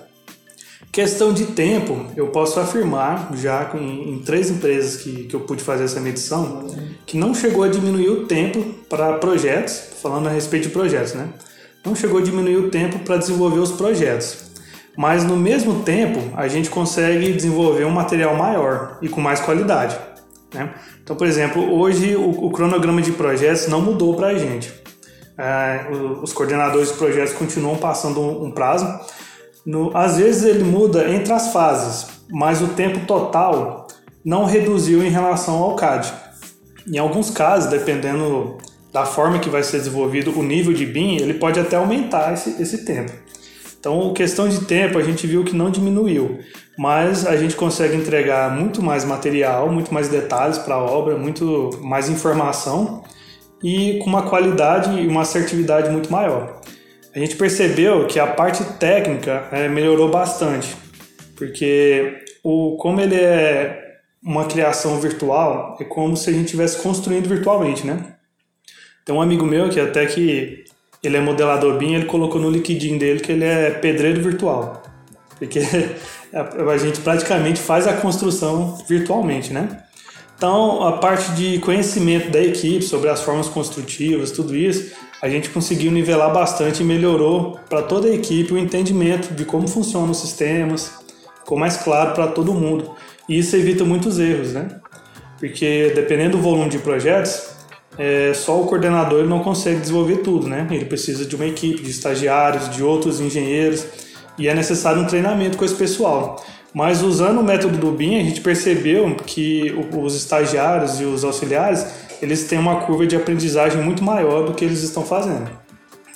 Questão 0.91 1.33
de 1.33 1.47
tempo, 1.47 2.07
eu 2.15 2.29
posso 2.29 2.61
afirmar, 2.61 3.31
já 3.35 3.71
em, 3.75 4.15
em 4.15 4.19
três 4.19 4.51
empresas 4.51 5.03
que, 5.03 5.25
que 5.25 5.35
eu 5.35 5.41
pude 5.41 5.63
fazer 5.63 5.85
essa 5.85 6.01
medição, 6.01 6.67
que 7.07 7.17
não 7.17 7.35
chegou 7.35 7.65
a 7.65 7.69
diminuir 7.69 8.09
o 8.09 8.27
tempo 8.27 8.63
para 8.89 9.15
projetos, 9.15 9.91
falando 10.01 10.29
a 10.29 10.31
respeito 10.31 10.69
de 10.69 10.71
projetos, 10.71 11.15
né? 11.15 11.29
Não 11.85 11.95
chegou 11.95 12.21
a 12.21 12.23
diminuir 12.23 12.57
o 12.57 12.71
tempo 12.71 13.01
para 13.01 13.17
desenvolver 13.17 13.59
os 13.59 13.73
projetos. 13.73 14.53
Mas 14.97 15.25
no 15.25 15.37
mesmo 15.37 15.83
tempo, 15.83 16.21
a 16.37 16.47
gente 16.49 16.71
consegue 16.71 17.33
desenvolver 17.33 17.85
um 17.85 17.91
material 17.91 18.37
maior 18.37 18.99
e 19.01 19.09
com 19.09 19.21
mais 19.21 19.41
qualidade. 19.41 19.99
Né? 20.53 20.71
Então, 21.03 21.17
por 21.17 21.27
exemplo, 21.27 21.75
hoje 21.75 22.15
o, 22.15 22.47
o 22.47 22.51
cronograma 22.51 23.01
de 23.01 23.13
projetos 23.13 23.69
não 23.69 23.81
mudou 23.81 24.15
para 24.15 24.29
a 24.29 24.39
gente. 24.39 24.73
É, 25.37 25.87
os 26.23 26.33
coordenadores 26.33 26.89
de 26.89 26.95
projetos 26.95 27.33
continuam 27.33 27.77
passando 27.77 28.21
um, 28.21 28.45
um 28.45 28.51
prazo. 28.51 28.87
No, 29.65 29.97
às 29.97 30.19
vezes 30.19 30.45
ele 30.45 30.65
muda 30.65 31.09
entre 31.09 31.33
as 31.33 31.53
fases, 31.53 32.07
mas 32.31 32.61
o 32.61 32.69
tempo 32.69 33.07
total 33.07 33.87
não 34.25 34.45
reduziu 34.45 35.03
em 35.03 35.11
relação 35.11 35.55
ao 35.57 35.75
CAD. 35.75 36.13
Em 36.87 36.99
alguns 36.99 37.31
casos, 37.31 37.71
dependendo 37.71 38.59
da 38.93 39.07
forma 39.07 39.39
que 39.39 39.49
vai 39.49 39.63
ser 39.63 39.79
desenvolvido 39.79 40.39
o 40.39 40.43
nível 40.43 40.73
de 40.73 40.85
BIM, 40.85 41.17
ele 41.17 41.35
pode 41.35 41.59
até 41.59 41.77
aumentar 41.77 42.35
esse, 42.35 42.61
esse 42.61 42.85
tempo. 42.85 43.13
Então, 43.79 44.13
questão 44.13 44.49
de 44.49 44.65
tempo, 44.65 44.97
a 44.97 45.03
gente 45.03 45.27
viu 45.27 45.43
que 45.43 45.57
não 45.57 45.69
diminuiu, 45.69 46.39
mas 46.79 47.27
a 47.27 47.37
gente 47.37 47.57
consegue 47.57 47.97
entregar 47.97 48.55
muito 48.55 48.81
mais 48.81 49.05
material, 49.05 49.73
muito 49.73 49.93
mais 49.93 50.09
detalhes 50.09 50.59
para 50.59 50.77
a 50.77 50.83
obra, 50.83 51.17
muito 51.17 51.71
mais 51.83 52.09
informação 52.09 53.03
e 53.63 53.99
com 53.99 54.07
uma 54.07 54.23
qualidade 54.23 55.01
e 55.01 55.07
uma 55.07 55.23
assertividade 55.23 55.91
muito 55.91 56.13
maior. 56.13 56.61
A 57.15 57.19
gente 57.19 57.35
percebeu 57.35 58.07
que 58.07 58.21
a 58.21 58.27
parte 58.27 58.65
técnica 58.79 59.49
é, 59.51 59.69
melhorou 59.69 60.09
bastante, 60.09 60.77
porque 61.37 62.19
o, 62.45 62.77
como 62.77 63.01
ele 63.01 63.17
é 63.17 63.82
uma 64.23 64.45
criação 64.45 65.01
virtual, 65.01 65.77
é 65.81 65.85
como 65.85 66.17
se 66.17 66.31
a 66.31 66.33
gente 66.33 66.47
estivesse 66.47 66.81
construindo 66.81 67.29
virtualmente, 67.29 67.87
né? 67.87 68.15
Tem 69.05 69.15
um 69.15 69.21
amigo 69.21 69.45
meu 69.45 69.69
que 69.69 69.81
até 69.81 70.07
que 70.07 70.65
ele 71.03 71.17
é 71.17 71.21
modelador 71.21 71.77
BIM, 71.77 71.95
ele 71.95 72.05
colocou 72.05 72.41
no 72.41 72.49
LinkedIn 72.49 72.99
dele 72.99 73.21
que 73.21 73.33
ele 73.33 73.45
é 73.45 73.71
pedreiro 73.71 74.23
virtual. 74.23 74.81
Porque 75.37 75.61
a 76.33 76.77
gente 76.79 77.01
praticamente 77.01 77.61
faz 77.61 77.89
a 77.89 77.95
construção 77.95 78.79
virtualmente, 78.89 79.53
né? 79.53 79.83
Então, 80.37 80.83
a 80.87 80.99
parte 80.99 81.33
de 81.33 81.59
conhecimento 81.61 82.31
da 82.31 82.41
equipe 82.41 82.83
sobre 82.85 83.09
as 83.09 83.23
formas 83.23 83.49
construtivas, 83.49 84.33
tudo 84.33 84.57
isso, 84.57 84.93
a 85.21 85.29
gente 85.29 85.49
conseguiu 85.51 85.93
nivelar 85.93 86.33
bastante 86.33 86.83
e 86.83 86.85
melhorou 86.85 87.61
para 87.69 87.81
toda 87.83 88.09
a 88.09 88.15
equipe 88.15 88.53
o 88.53 88.59
entendimento 88.59 89.35
de 89.35 89.45
como 89.45 89.69
funcionam 89.69 90.11
os 90.11 90.19
sistemas, 90.19 90.93
ficou 91.39 91.57
mais 91.57 91.77
claro 91.77 92.13
para 92.13 92.27
todo 92.27 92.53
mundo. 92.53 92.93
E 93.29 93.39
isso 93.39 93.57
evita 93.57 93.85
muitos 93.85 94.19
erros, 94.19 94.53
né? 94.53 94.69
Porque 95.39 95.93
dependendo 95.95 96.37
do 96.37 96.43
volume 96.43 96.71
de 96.71 96.79
projetos, 96.79 97.53
é, 97.99 98.33
só 98.35 98.61
o 98.61 98.67
coordenador 98.67 99.25
não 99.25 99.41
consegue 99.41 99.81
desenvolver 99.81 100.19
tudo, 100.19 100.49
né? 100.49 100.67
Ele 100.71 100.85
precisa 100.85 101.25
de 101.25 101.37
uma 101.37 101.47
equipe 101.47 101.83
de 101.83 101.91
estagiários, 101.91 102.71
de 102.71 102.83
outros 102.83 103.21
engenheiros 103.21 103.85
e 104.39 104.49
é 104.49 104.55
necessário 104.55 105.03
um 105.03 105.07
treinamento 105.07 105.59
com 105.59 105.65
esse 105.65 105.75
pessoal. 105.75 106.43
Mas 106.73 107.03
usando 107.03 107.41
o 107.41 107.45
método 107.45 107.77
do 107.77 107.93
BIM, 107.93 108.19
a 108.19 108.25
gente 108.25 108.41
percebeu 108.41 109.15
que 109.27 109.75
os 109.95 110.17
estagiários 110.17 111.01
e 111.01 111.05
os 111.05 111.23
auxiliares 111.23 111.87
eles 112.23 112.45
têm 112.45 112.59
uma 112.59 112.83
curva 112.83 113.07
de 113.07 113.17
aprendizagem 113.17 113.83
muito 113.83 114.03
maior 114.03 114.47
do 114.47 114.55
que 114.55 114.65
eles 114.65 114.83
estão 114.83 115.05
fazendo. 115.05 115.51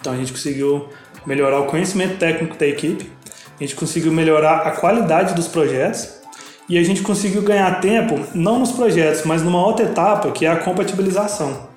Então 0.00 0.12
a 0.12 0.16
gente 0.16 0.32
conseguiu 0.32 0.88
melhorar 1.26 1.60
o 1.60 1.66
conhecimento 1.66 2.16
técnico 2.16 2.56
da 2.56 2.66
equipe, 2.66 3.10
a 3.58 3.62
gente 3.62 3.74
conseguiu 3.74 4.12
melhorar 4.12 4.58
a 4.58 4.70
qualidade 4.70 5.34
dos 5.34 5.48
projetos 5.48 6.15
e 6.68 6.78
a 6.78 6.82
gente 6.82 7.02
conseguiu 7.02 7.42
ganhar 7.42 7.80
tempo, 7.80 8.20
não 8.34 8.58
nos 8.58 8.72
projetos, 8.72 9.24
mas 9.24 9.42
numa 9.42 9.64
outra 9.64 9.86
etapa, 9.86 10.30
que 10.32 10.44
é 10.44 10.50
a 10.50 10.56
compatibilização. 10.56 11.68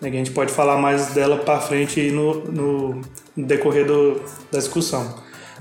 Né, 0.00 0.08
a 0.08 0.12
gente 0.12 0.30
pode 0.30 0.52
falar 0.52 0.78
mais 0.78 1.08
dela 1.08 1.38
para 1.38 1.60
frente 1.60 2.10
no, 2.10 2.44
no, 2.44 3.00
decorrer 3.36 3.86
do, 3.86 4.20
da 4.52 4.58
discussão. 4.58 5.14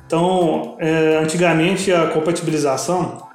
Então, 0.06 0.76
é, 0.80 1.18
antigamente 1.18 1.92
a 1.92 2.08
compatibilização 2.08 3.26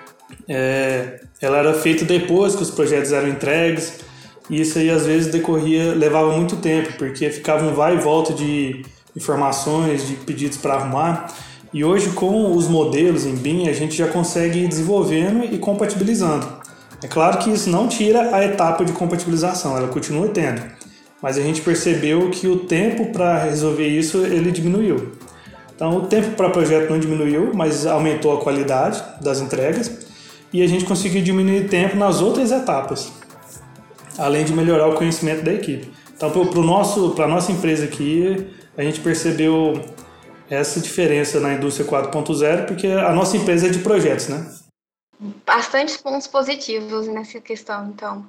é, 0.49 1.21
ela 1.41 1.59
era 1.59 1.75
feita 1.75 2.05
depois 2.05 2.55
que 2.55 2.63
os 2.63 2.71
projetos 2.71 3.13
eram 3.13 3.29
entregues 3.29 4.01
e 4.49 4.61
isso 4.61 4.79
aí 4.79 4.91
às 4.91 5.07
vezes 5.07 5.33
decorria, 5.33 5.95
levava 5.95 6.37
muito 6.37 6.57
tempo, 6.57 6.93
porque 6.99 7.31
ficava 7.31 7.65
um 7.65 7.73
vai 7.73 7.95
e 7.95 7.99
volta 7.99 8.33
de 8.33 8.85
informações, 9.17 10.07
de 10.07 10.15
pedidos 10.15 10.59
para 10.59 10.75
arrumar. 10.75 11.33
E 11.73 11.85
hoje, 11.85 12.11
com 12.11 12.57
os 12.57 12.67
modelos 12.67 13.25
em 13.25 13.37
BIM, 13.37 13.69
a 13.69 13.73
gente 13.73 13.95
já 13.95 14.09
consegue 14.09 14.59
ir 14.59 14.69
desenvolvendo 14.69 15.45
e 15.45 15.57
compatibilizando. 15.57 16.45
É 17.03 17.07
claro 17.07 17.39
que 17.39 17.49
isso 17.51 17.71
não 17.71 17.87
tira 17.87 18.35
a 18.35 18.45
etapa 18.45 18.85
de 18.85 18.93
compatibilização, 18.93 19.77
ela 19.77 19.87
continua 19.87 20.29
tendo. 20.29 20.63
Mas 21.23 21.39
a 21.39 21.43
gente 21.43 21.61
percebeu 21.61 22.29
que 22.31 22.49
o 22.49 22.61
tempo 22.61 23.13
para 23.13 23.39
resolver 23.45 23.87
isso 23.87 24.19
ele 24.19 24.51
diminuiu. 24.51 25.13
Então, 25.75 25.97
o 25.97 26.07
tempo 26.07 26.31
para 26.33 26.51
projeto 26.51 26.91
não 26.91 26.99
diminuiu, 26.99 27.53
mas 27.55 27.87
aumentou 27.87 28.35
a 28.35 28.41
qualidade 28.41 29.03
das 29.21 29.41
entregas 29.41 30.07
e 30.53 30.63
a 30.63 30.67
gente 30.67 30.85
conseguiu 30.85 31.23
diminuir 31.23 31.69
tempo 31.69 31.97
nas 31.97 32.21
outras 32.21 32.51
etapas, 32.51 33.13
além 34.19 34.45
de 34.45 34.53
melhorar 34.53 34.89
o 34.89 34.95
conhecimento 34.95 35.45
da 35.45 35.53
equipe. 35.53 35.91
Então, 36.17 36.31
para 37.15 37.25
a 37.25 37.29
nossa 37.29 37.53
empresa 37.53 37.85
aqui, 37.85 38.49
a 38.77 38.83
gente 38.83 39.01
percebeu 39.01 39.81
essa 40.51 40.81
diferença 40.81 41.39
na 41.39 41.55
indústria 41.55 41.87
4.0, 41.87 42.67
porque 42.67 42.89
a 42.89 43.13
nossa 43.13 43.37
empresa 43.37 43.69
é 43.69 43.71
de 43.71 43.79
projetos, 43.79 44.29
né? 44.29 44.53
Bastantes 45.47 45.97
pontos 45.97 46.27
positivos 46.27 47.07
nessa 47.07 47.41
questão, 47.41 47.89
então. 47.89 48.27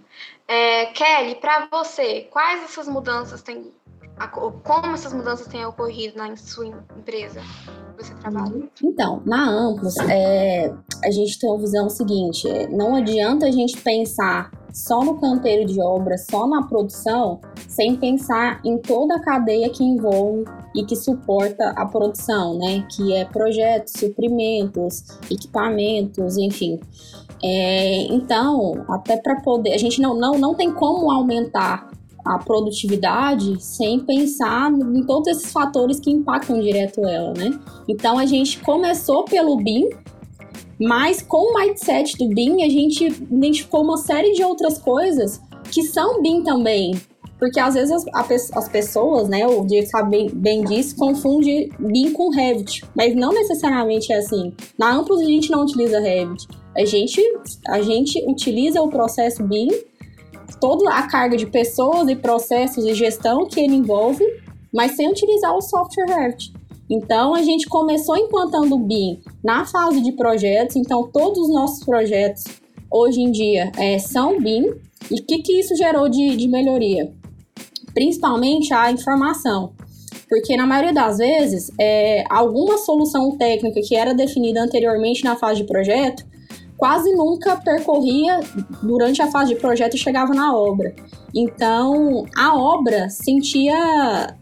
É, 0.48 0.88
Kelly, 0.88 1.36
para 1.36 1.68
você, 1.72 2.28
quais 2.30 2.64
essas 2.64 2.88
mudanças 2.88 3.42
têm 3.42 3.72
como 4.64 4.94
essas 4.94 5.14
mudanças 5.14 5.48
têm 5.48 5.66
ocorrido 5.66 6.18
na 6.18 6.36
sua 6.36 6.68
empresa 6.68 7.42
que 7.98 8.04
você 8.04 8.14
trabalha? 8.16 8.70
Então, 8.84 9.22
na 9.26 9.50
Amplos, 9.50 9.98
é, 9.98 10.72
a 11.04 11.12
gente 11.12 11.40
tem 11.40 11.50
uma 11.50 11.60
visão 11.60 11.90
seguinte: 11.90 12.48
é, 12.48 12.68
não 12.68 12.96
adianta 12.96 13.48
a 13.48 13.52
gente 13.52 13.82
pensar 13.82 14.52
só 14.74 15.04
no 15.04 15.20
canteiro 15.20 15.66
de 15.66 15.82
obra, 15.82 16.18
só 16.18 16.48
na 16.48 16.64
produção, 16.64 17.40
sem 17.68 17.96
pensar 17.96 18.62
em 18.66 18.78
toda 18.78 19.16
a 19.16 19.20
cadeia 19.20 19.70
que 19.70 19.84
envolve 19.84 20.46
e 20.76 20.86
que 20.86 20.96
suporta 20.96 21.70
a 21.72 21.86
produção, 21.86 22.58
né? 22.58 22.86
Que 22.96 23.14
é 23.14 23.26
projetos, 23.26 23.94
suprimentos, 23.98 25.04
equipamentos, 25.30 26.38
enfim. 26.38 26.80
É, 27.44 28.04
então, 28.14 28.86
até 28.88 29.18
para 29.18 29.42
poder, 29.42 29.74
a 29.74 29.78
gente 29.78 30.00
não, 30.00 30.16
não, 30.16 30.38
não 30.38 30.54
tem 30.54 30.72
como 30.72 31.12
aumentar 31.12 31.90
a 32.26 32.38
produtividade 32.38 33.62
sem 33.62 34.00
pensar 34.00 34.72
em 34.72 35.04
todos 35.06 35.28
esses 35.28 35.52
fatores 35.52 36.00
que 36.00 36.12
impactam 36.12 36.60
direto 36.60 37.06
ela, 37.06 37.34
né? 37.34 37.60
Então 37.88 38.18
a 38.18 38.26
gente 38.26 38.60
começou 38.60 39.26
pelo 39.26 39.58
BIM, 39.58 39.90
mas 40.82 41.22
com 41.22 41.38
o 41.38 41.54
mindset 41.54 42.18
do 42.18 42.28
BIM 42.30 42.64
a 42.64 42.70
gente 42.70 43.06
identificou 43.06 43.84
uma 43.84 43.98
série 43.98 44.32
de 44.34 44.44
outras 44.44 44.80
coisas 44.80 45.40
que 45.72 45.84
são 45.84 46.24
BIM 46.24 46.44
também. 46.44 47.00
Porque 47.38 47.60
às 47.60 47.76
vezes 47.76 47.92
as, 47.92 48.06
as 48.54 48.68
pessoas, 48.68 49.30
né, 49.30 49.48
o 49.48 49.64
Diego 49.66 49.88
sabe 49.88 50.10
bem, 50.10 50.30
bem 50.30 50.64
disso, 50.64 50.96
confunde 50.96 51.70
BIM 51.80 52.14
com 52.14 52.30
Revit, 52.30 52.84
mas 52.96 53.16
não 53.16 53.32
necessariamente 53.32 54.12
é 54.12 54.18
assim. 54.18 54.54
Na 54.78 54.92
Amplos 54.92 55.22
a 55.22 55.26
gente 55.26 55.52
não 55.52 55.64
utiliza 55.64 56.00
Revit. 56.00 56.48
A 56.76 56.84
gente, 56.84 57.22
a 57.68 57.82
gente 57.82 58.24
utiliza 58.28 58.82
o 58.82 58.90
processo 58.90 59.44
BIM 59.44 59.70
toda 60.60 60.92
a 60.94 61.08
carga 61.08 61.38
de 61.38 61.46
pessoas 61.46 62.10
e 62.10 62.16
processos 62.16 62.86
e 62.86 62.94
gestão 62.96 63.48
que 63.48 63.60
ele 63.60 63.76
envolve, 63.76 64.24
mas 64.74 64.96
sem 64.96 65.10
utilizar 65.10 65.56
o 65.56 65.62
software 65.62 66.08
Revit. 66.08 66.54
Então, 66.92 67.34
a 67.34 67.42
gente 67.42 67.70
começou 67.70 68.18
implantando 68.18 68.76
o 68.76 68.80
BIM 68.80 69.22
na 69.42 69.66
fase 69.66 70.02
de 70.02 70.12
projetos, 70.12 70.76
então 70.76 71.10
todos 71.10 71.40
os 71.40 71.50
nossos 71.50 71.86
projetos 71.86 72.44
hoje 72.92 73.22
em 73.22 73.32
dia 73.32 73.72
é, 73.78 73.98
são 73.98 74.38
BIM. 74.42 74.66
E 75.10 75.22
o 75.22 75.26
que, 75.26 75.42
que 75.42 75.58
isso 75.58 75.74
gerou 75.74 76.10
de, 76.10 76.36
de 76.36 76.50
melhoria? 76.50 77.14
Principalmente 77.94 78.74
a 78.74 78.92
informação. 78.92 79.72
Porque 80.28 80.58
na 80.58 80.68
maioria 80.68 80.94
das 80.94 81.18
vezes, 81.18 81.72
é, 81.80 82.26
alguma 82.30 82.78
solução 82.78 83.38
técnica 83.38 83.80
que 83.82 83.96
era 83.96 84.14
definida 84.14 84.62
anteriormente 84.62 85.24
na 85.24 85.38
fase 85.38 85.62
de 85.62 85.68
projeto 85.68 86.26
quase 86.78 87.14
nunca 87.14 87.56
percorria 87.56 88.42
durante 88.84 89.22
a 89.22 89.32
fase 89.32 89.54
de 89.54 89.62
projeto 89.62 89.94
e 89.94 90.00
chegava 90.00 90.34
na 90.34 90.54
obra. 90.54 90.94
Então, 91.34 92.26
a 92.36 92.58
obra 92.58 93.08
sentia 93.10 94.36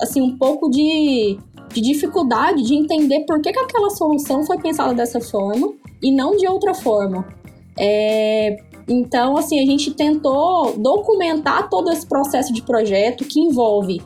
assim 0.00 0.20
um 0.20 0.36
pouco 0.36 0.68
de, 0.70 1.38
de 1.72 1.80
dificuldade 1.80 2.62
de 2.62 2.74
entender 2.74 3.20
por 3.26 3.40
que, 3.40 3.52
que 3.52 3.58
aquela 3.58 3.90
solução 3.90 4.44
foi 4.44 4.58
pensada 4.58 4.94
dessa 4.94 5.20
forma 5.20 5.72
e 6.02 6.10
não 6.10 6.36
de 6.36 6.46
outra 6.46 6.74
forma. 6.74 7.26
É, 7.78 8.56
então, 8.88 9.36
assim, 9.36 9.60
a 9.60 9.66
gente 9.66 9.92
tentou 9.92 10.76
documentar 10.76 11.68
todo 11.68 11.90
esse 11.90 12.06
processo 12.06 12.52
de 12.52 12.62
projeto 12.62 13.24
que 13.24 13.40
envolve 13.40 14.00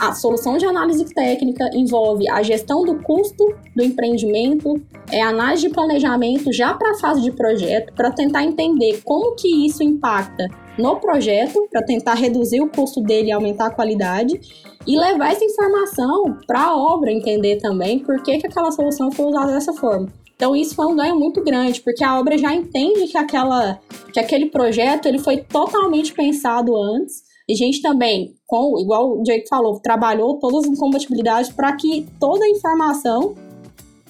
a 0.00 0.14
solução 0.14 0.56
de 0.56 0.64
análise 0.64 1.04
técnica 1.12 1.68
envolve 1.74 2.26
a 2.30 2.42
gestão 2.42 2.82
do 2.86 3.02
custo 3.02 3.44
do 3.76 3.82
empreendimento, 3.82 4.80
é 5.12 5.20
análise 5.20 5.68
de 5.68 5.74
planejamento 5.74 6.50
já 6.50 6.72
para 6.72 6.92
a 6.92 6.98
fase 6.98 7.20
de 7.20 7.30
projeto, 7.30 7.92
para 7.92 8.10
tentar 8.10 8.42
entender 8.42 9.02
como 9.04 9.36
que 9.36 9.66
isso 9.66 9.82
impacta 9.82 10.48
no 10.78 10.96
projeto, 10.96 11.68
para 11.70 11.82
tentar 11.82 12.14
reduzir 12.14 12.60
o 12.60 12.68
custo 12.68 13.00
dele 13.02 13.28
e 13.28 13.32
aumentar 13.32 13.66
a 13.66 13.74
qualidade, 13.74 14.40
e 14.86 14.98
levar 14.98 15.32
essa 15.32 15.44
informação 15.44 16.38
para 16.46 16.62
a 16.62 16.76
obra 16.76 17.12
entender 17.12 17.56
também 17.56 17.98
por 17.98 18.22
que, 18.22 18.38
que 18.38 18.46
aquela 18.46 18.70
solução 18.70 19.10
foi 19.10 19.26
usada 19.26 19.52
dessa 19.52 19.72
forma. 19.72 20.08
Então 20.34 20.56
isso 20.56 20.74
foi 20.74 20.86
um 20.86 20.96
ganho 20.96 21.18
muito 21.18 21.44
grande, 21.44 21.82
porque 21.82 22.02
a 22.02 22.18
obra 22.18 22.38
já 22.38 22.54
entende 22.54 23.06
que, 23.08 23.18
aquela, 23.18 23.78
que 24.10 24.18
aquele 24.18 24.46
projeto 24.46 25.06
ele 25.06 25.18
foi 25.18 25.36
totalmente 25.36 26.14
pensado 26.14 26.74
antes 26.74 27.22
e 27.46 27.52
a 27.52 27.56
gente 27.56 27.82
também, 27.82 28.36
com, 28.46 28.78
igual 28.78 29.18
o 29.18 29.22
Jake 29.22 29.48
falou, 29.48 29.80
trabalhou 29.80 30.38
todas 30.38 30.64
as 30.64 30.70
incompatibilidades 30.70 31.50
para 31.50 31.74
que 31.74 32.06
toda 32.18 32.44
a 32.44 32.48
informação 32.48 33.34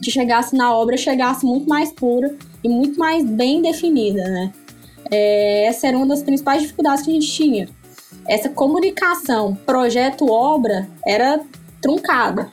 que 0.01 0.11
chegasse 0.11 0.55
na 0.55 0.73
obra 0.75 0.96
chegasse 0.96 1.44
muito 1.44 1.68
mais 1.68 1.90
pura 1.90 2.37
e 2.62 2.68
muito 2.68 2.99
mais 2.99 3.25
bem 3.25 3.61
definida, 3.61 4.23
né? 4.23 4.53
É, 5.11 5.64
essa 5.66 5.87
era 5.87 5.96
uma 5.96 6.07
das 6.07 6.23
principais 6.23 6.62
dificuldades 6.62 7.05
que 7.05 7.11
a 7.11 7.14
gente 7.14 7.31
tinha. 7.31 7.68
Essa 8.29 8.49
comunicação 8.49 9.57
projeto-obra 9.66 10.88
era 11.07 11.40
truncada, 11.81 12.51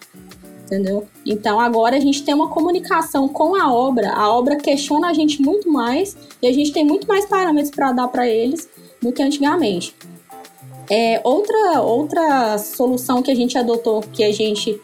entendeu? 0.65 1.08
Então 1.26 1.60
agora 1.60 1.98
a 1.98 2.00
gente 2.00 2.24
tem 2.24 2.34
uma 2.34 2.50
comunicação 2.50 3.28
com 3.28 3.56
a 3.56 3.72
obra, 3.72 4.12
a 4.12 4.32
obra 4.32 4.56
questiona 4.56 5.10
a 5.10 5.13
gente 5.13 5.41
muito 5.41 5.70
mais 5.72 6.17
e 6.41 6.48
a 6.48 6.54
gente 6.54 6.72
tem 6.72 6.86
muito 6.86 7.08
mais 7.08 7.26
parâmetros 7.26 7.72
para 7.72 7.91
dar 7.91 8.08
para 8.08 8.28
eles 8.28 8.67
do 9.02 9.12
que 9.12 9.22
antigamente. 9.22 9.96
É, 10.89 11.20
outra, 11.24 11.82
outra 11.82 12.58
solução 12.58 13.22
que 13.22 13.30
a 13.30 13.36
gente 13.36 13.58
adotou, 13.58 14.02
que 14.02 14.24
a 14.24 14.32
gente 14.32 14.80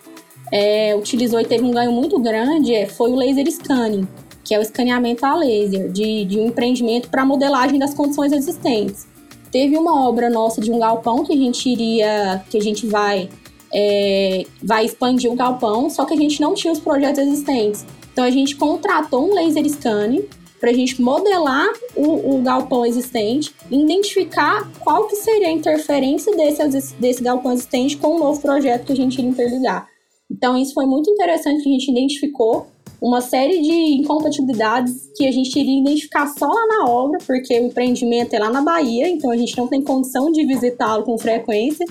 é, 0.51 0.95
utilizou 0.95 1.39
e 1.39 1.45
teve 1.45 1.63
um 1.63 1.71
ganho 1.71 1.91
muito 1.91 2.19
grande, 2.19 2.73
é, 2.73 2.85
foi 2.85 3.09
o 3.11 3.15
laser 3.15 3.49
scanning, 3.49 4.07
que 4.43 4.53
é 4.53 4.59
o 4.59 4.61
escaneamento 4.61 5.25
a 5.25 5.35
laser 5.35 5.89
de, 5.89 6.25
de 6.25 6.39
um 6.39 6.47
empreendimento 6.47 7.09
para 7.09 7.25
modelagem 7.25 7.79
das 7.79 7.93
condições 7.93 8.31
existentes. 8.31 9.07
Teve 9.51 9.77
uma 9.77 10.07
obra 10.07 10.29
nossa 10.29 10.59
de 10.59 10.71
um 10.71 10.79
galpão 10.79 11.23
que 11.23 11.33
a 11.33 11.37
gente 11.37 11.69
iria, 11.69 12.43
que 12.49 12.57
a 12.57 12.61
gente 12.61 12.87
vai, 12.87 13.29
é, 13.73 14.43
vai 14.61 14.85
expandir 14.85 15.31
o 15.31 15.35
galpão, 15.35 15.89
só 15.89 16.05
que 16.05 16.13
a 16.13 16.17
gente 16.17 16.41
não 16.41 16.53
tinha 16.53 16.73
os 16.73 16.79
projetos 16.79 17.19
existentes. 17.23 17.85
Então 18.11 18.23
a 18.23 18.31
gente 18.31 18.55
contratou 18.55 19.29
um 19.29 19.33
laser 19.33 19.65
scanning 19.69 20.25
para 20.59 20.71
a 20.71 20.73
gente 20.73 21.01
modelar 21.01 21.67
o, 21.93 22.35
o, 22.35 22.41
galpão 22.41 22.85
existente, 22.85 23.53
identificar 23.69 24.71
qual 24.79 25.07
que 25.07 25.15
seria 25.17 25.49
a 25.49 25.51
interferência 25.51 26.33
desse, 26.35 26.95
desse 26.95 27.21
galpão 27.21 27.51
existente 27.51 27.97
com 27.97 28.15
o 28.15 28.19
novo 28.19 28.41
projeto 28.41 28.85
que 28.85 28.93
a 28.93 28.95
gente 28.95 29.19
iria 29.19 29.29
interligar. 29.29 29.89
Então 30.31 30.57
isso 30.57 30.73
foi 30.73 30.85
muito 30.85 31.09
interessante 31.09 31.61
que 31.61 31.69
a 31.69 31.73
gente 31.73 31.91
identificou 31.91 32.67
uma 33.03 33.19
série 33.19 33.61
de 33.61 34.01
incompatibilidades 34.01 35.11
que 35.13 35.27
a 35.27 35.31
gente 35.31 35.59
iria 35.59 35.81
identificar 35.81 36.25
só 36.25 36.47
lá 36.47 36.67
na 36.67 36.85
obra, 36.89 37.19
porque 37.27 37.59
o 37.59 37.65
empreendimento 37.65 38.33
é 38.33 38.39
lá 38.39 38.49
na 38.49 38.61
Bahia, 38.61 39.09
então 39.09 39.29
a 39.29 39.35
gente 39.35 39.57
não 39.57 39.67
tem 39.67 39.81
condição 39.81 40.31
de 40.31 40.45
visitá-lo 40.45 41.03
com 41.03 41.17
frequência. 41.17 41.85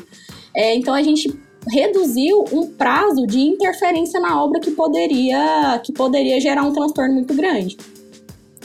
É, 0.57 0.75
então 0.75 0.95
a 0.95 1.03
gente 1.03 1.39
reduziu 1.71 2.47
um 2.51 2.67
prazo 2.67 3.27
de 3.27 3.41
interferência 3.41 4.19
na 4.21 4.43
obra 4.43 4.59
que 4.59 4.71
poderia, 4.71 5.79
que 5.85 5.93
poderia 5.93 6.41
gerar 6.41 6.63
um 6.63 6.73
transtorno 6.73 7.13
muito 7.13 7.35
grande. 7.35 7.77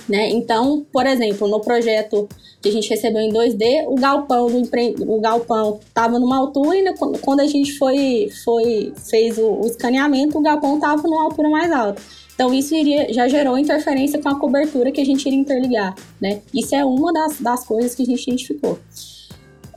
Né? 0.07 0.29
Então, 0.29 0.85
por 0.89 1.05
exemplo, 1.05 1.49
no 1.49 1.59
projeto 1.59 2.29
que 2.67 2.77
a 2.77 2.81
gente 2.81 2.89
recebeu 2.89 3.21
em 3.21 3.31
2D, 3.31 3.85
o 3.87 3.95
galpão 3.95 4.47
do 4.47 4.57
empre... 4.57 4.95
o 4.99 5.19
galpão 5.21 5.79
estava 5.87 6.19
numa 6.19 6.37
altura 6.37 6.77
e 6.77 6.93
quando 7.21 7.39
a 7.39 7.47
gente 7.47 7.77
foi, 7.77 8.29
foi 8.43 8.93
fez 9.09 9.37
o, 9.37 9.61
o 9.61 9.65
escaneamento, 9.65 10.37
o 10.37 10.41
galpão 10.41 10.75
estava 10.75 11.01
numa 11.03 11.23
altura 11.23 11.49
mais 11.49 11.71
alta. 11.71 12.01
Então 12.35 12.53
isso 12.53 12.75
iria, 12.75 13.11
já 13.11 13.27
gerou 13.27 13.57
interferência 13.57 14.21
com 14.21 14.29
a 14.29 14.39
cobertura 14.39 14.91
que 14.91 15.01
a 15.01 15.05
gente 15.05 15.25
iria 15.25 15.39
interligar, 15.39 15.95
né? 16.21 16.41
Isso 16.53 16.75
é 16.75 16.85
uma 16.85 17.11
das, 17.11 17.39
das 17.39 17.65
coisas 17.65 17.95
que 17.95 18.03
a 18.03 18.05
gente 18.05 18.21
identificou. 18.21 18.77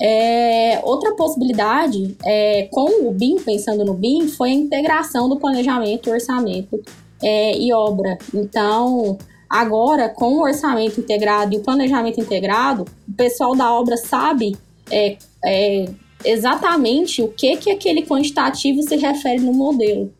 É, 0.03 0.81
outra 0.83 1.15
possibilidade, 1.15 2.17
é, 2.25 2.69
com 2.71 3.07
o 3.07 3.13
BIM, 3.13 3.37
pensando 3.37 3.85
no 3.85 3.95
BIM, 3.95 4.29
foi 4.29 4.51
a 4.51 4.55
integração 4.55 5.29
do 5.29 5.37
planejamento, 5.37 6.11
orçamento 6.11 6.83
é, 7.23 7.57
e 7.57 7.73
obra. 7.73 8.19
Então, 8.35 9.19
Agora, 9.51 10.09
com 10.09 10.35
o 10.35 10.43
orçamento 10.43 11.01
integrado 11.01 11.53
e 11.53 11.59
o 11.59 11.61
planejamento 11.61 12.21
integrado, 12.21 12.85
o 13.09 13.13
pessoal 13.13 13.57
da 13.57 13.73
obra 13.75 13.97
sabe 13.97 14.57
é, 14.89 15.17
é, 15.45 15.87
exatamente 16.25 17.21
o 17.21 17.27
que, 17.27 17.57
que 17.57 17.69
aquele 17.69 18.03
quantitativo 18.03 18.81
se 18.83 18.95
refere 18.95 19.41
no 19.41 19.53
modelo. 19.53 20.15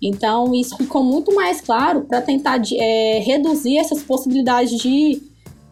Então, 0.00 0.54
isso 0.54 0.76
ficou 0.76 1.02
muito 1.02 1.34
mais 1.34 1.62
claro 1.62 2.02
para 2.02 2.20
tentar 2.20 2.60
é, 2.74 3.22
reduzir 3.24 3.78
essas 3.78 4.02
possibilidades 4.02 4.78
de, 4.78 5.22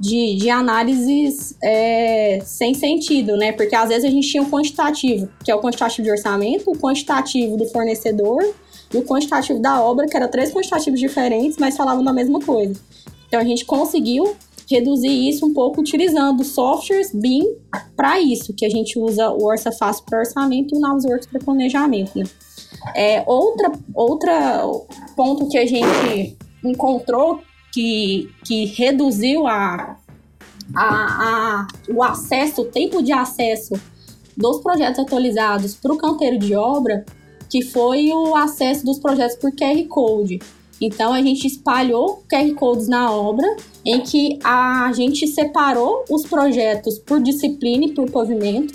de, 0.00 0.36
de 0.36 0.48
análises 0.48 1.54
é, 1.62 2.40
sem 2.42 2.72
sentido, 2.72 3.36
né? 3.36 3.52
Porque 3.52 3.76
às 3.76 3.90
vezes 3.90 4.06
a 4.06 4.10
gente 4.10 4.26
tinha 4.26 4.42
um 4.42 4.48
quantitativo, 4.50 5.28
que 5.44 5.50
é 5.50 5.54
o 5.54 5.60
quantitativo 5.60 6.04
de 6.04 6.10
orçamento, 6.10 6.70
o 6.70 6.78
quantitativo 6.78 7.58
do 7.58 7.66
fornecedor 7.66 8.42
e 8.94 8.96
o 8.96 9.02
quantitativo 9.02 9.61
da 9.61 9.83
obra, 9.83 10.07
que 10.07 10.16
eram 10.16 10.28
três 10.28 10.52
quantitativos 10.52 11.00
diferentes, 11.00 11.59
mas 11.59 11.76
falavam 11.76 12.04
da 12.04 12.12
mesma 12.12 12.40
coisa. 12.40 12.80
Então 13.26 13.40
a 13.40 13.44
gente 13.44 13.64
conseguiu 13.64 14.37
reduzir 14.70 15.28
isso 15.28 15.44
um 15.44 15.52
pouco 15.52 15.80
utilizando 15.80 16.42
softwares 16.44 17.12
BIM 17.12 17.57
para 17.96 18.20
isso, 18.20 18.54
que 18.54 18.64
a 18.64 18.70
gente 18.70 18.98
usa 18.98 19.30
o 19.30 19.44
Orça 19.44 19.70
Fácil 19.72 20.04
para 20.04 20.20
orçamento 20.20 20.74
e 20.74 20.78
o 20.78 20.80
Navisworks 20.80 21.26
para 21.26 21.40
planejamento, 21.40 22.16
né? 22.16 22.24
É, 22.94 23.24
outra, 23.26 23.72
outra 23.94 24.62
ponto 25.16 25.48
que 25.48 25.59
a 25.59 25.66
gente 25.66 26.37
encontrou 26.62 27.40
que, 27.72 28.30
que 28.44 28.66
reduziu 28.66 29.46
a, 29.46 29.96
a, 30.74 30.85
a, 30.85 31.66
o 31.88 32.02
acesso, 32.02 32.62
o 32.62 32.64
tempo 32.66 33.02
de 33.02 33.12
acesso 33.12 33.74
dos 34.37 34.61
projetos 34.61 34.98
atualizados 34.98 35.74
para 35.74 35.92
o 35.92 35.98
canteiro 35.98 36.38
de 36.38 36.54
obra, 36.54 37.04
que 37.54 37.62
foi 37.62 38.10
o 38.10 38.34
acesso 38.34 38.84
dos 38.84 38.98
projetos 38.98 39.36
por 39.36 39.52
QR 39.52 39.86
Code. 39.86 40.40
Então 40.80 41.12
a 41.12 41.22
gente 41.22 41.46
espalhou 41.46 42.24
QR 42.28 42.52
Codes 42.56 42.88
na 42.88 43.12
obra, 43.12 43.46
em 43.84 44.00
que 44.00 44.40
a 44.42 44.90
gente 44.92 45.24
separou 45.28 46.04
os 46.10 46.26
projetos 46.26 46.98
por 46.98 47.22
disciplina 47.22 47.84
e 47.84 47.92
por 47.94 48.10
pavimento. 48.10 48.74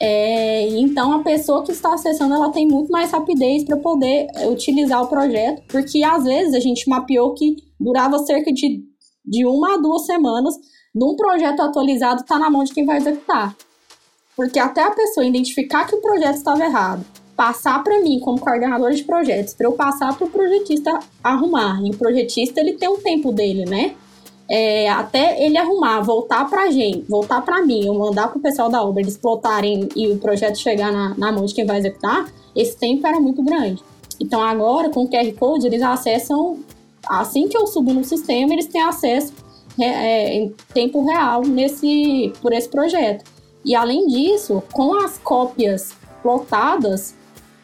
É, 0.00 0.66
então 0.78 1.12
a 1.12 1.22
pessoa 1.22 1.62
que 1.62 1.72
está 1.72 1.92
acessando 1.92 2.32
ela 2.32 2.50
tem 2.50 2.66
muito 2.66 2.90
mais 2.90 3.10
rapidez 3.10 3.64
para 3.64 3.76
poder 3.76 4.28
utilizar 4.50 5.02
o 5.02 5.08
projeto, 5.08 5.62
porque 5.68 6.02
às 6.02 6.24
vezes 6.24 6.54
a 6.54 6.60
gente 6.60 6.88
mapeou 6.88 7.34
que 7.34 7.56
durava 7.78 8.18
cerca 8.20 8.50
de, 8.50 8.82
de 9.26 9.44
uma 9.44 9.74
a 9.74 9.76
duas 9.76 10.06
semanas 10.06 10.54
de 10.94 11.04
um 11.04 11.14
projeto 11.14 11.60
atualizado 11.60 12.22
está 12.22 12.38
na 12.38 12.48
mão 12.48 12.64
de 12.64 12.72
quem 12.72 12.86
vai 12.86 12.96
executar. 12.96 13.54
Porque 14.34 14.58
até 14.58 14.84
a 14.84 14.90
pessoa 14.90 15.26
identificar 15.26 15.86
que 15.86 15.94
o 15.94 16.00
projeto 16.00 16.36
estava 16.36 16.64
errado, 16.64 17.04
passar 17.36 17.84
para 17.84 18.00
mim 18.00 18.18
como 18.18 18.40
coordenadora 18.40 18.94
de 18.94 19.04
projetos, 19.04 19.52
para 19.52 19.66
eu 19.66 19.72
passar 19.72 20.16
para 20.16 20.26
o 20.26 20.30
projetista 20.30 20.98
arrumar. 21.22 21.80
E 21.84 21.90
o 21.90 21.96
projetista 21.96 22.60
ele 22.60 22.72
tem 22.72 22.88
um 22.88 22.96
tempo 22.96 23.30
dele, 23.30 23.64
né? 23.66 23.94
É, 24.48 24.88
até 24.88 25.44
ele 25.44 25.58
arrumar, 25.58 26.00
voltar 26.00 26.48
para 26.48 26.70
gente, 26.70 27.04
voltar 27.08 27.42
para 27.42 27.62
mim, 27.62 27.84
eu 27.84 27.94
mandar 27.94 28.28
para 28.28 28.38
o 28.38 28.40
pessoal 28.40 28.68
da 28.68 28.82
obra 28.82 29.02
eles 29.02 29.16
plotarem 29.16 29.88
e 29.94 30.06
o 30.08 30.18
projeto 30.18 30.56
chegar 30.56 30.92
na, 30.92 31.14
na 31.18 31.32
mão 31.32 31.44
de 31.44 31.52
quem 31.52 31.66
vai 31.66 31.78
executar, 31.78 32.32
esse 32.54 32.76
tempo 32.76 33.04
era 33.06 33.18
muito 33.18 33.42
grande. 33.42 33.82
Então 34.20 34.40
agora 34.40 34.88
com 34.88 35.02
o 35.02 35.08
QR 35.08 35.30
Code 35.32 35.66
eles 35.66 35.82
acessam 35.82 36.60
assim 37.08 37.48
que 37.48 37.56
eu 37.56 37.66
subo 37.66 37.92
no 37.92 38.04
sistema 38.04 38.52
eles 38.52 38.66
têm 38.66 38.82
acesso 38.82 39.32
é, 39.78 39.84
é, 39.84 40.34
em 40.34 40.54
tempo 40.72 41.04
real 41.04 41.42
nesse 41.42 42.32
por 42.40 42.52
esse 42.52 42.68
projeto. 42.68 43.24
E 43.64 43.74
além 43.74 44.06
disso, 44.06 44.62
com 44.72 44.94
as 44.94 45.18
cópias 45.18 45.92
plotadas, 46.22 47.16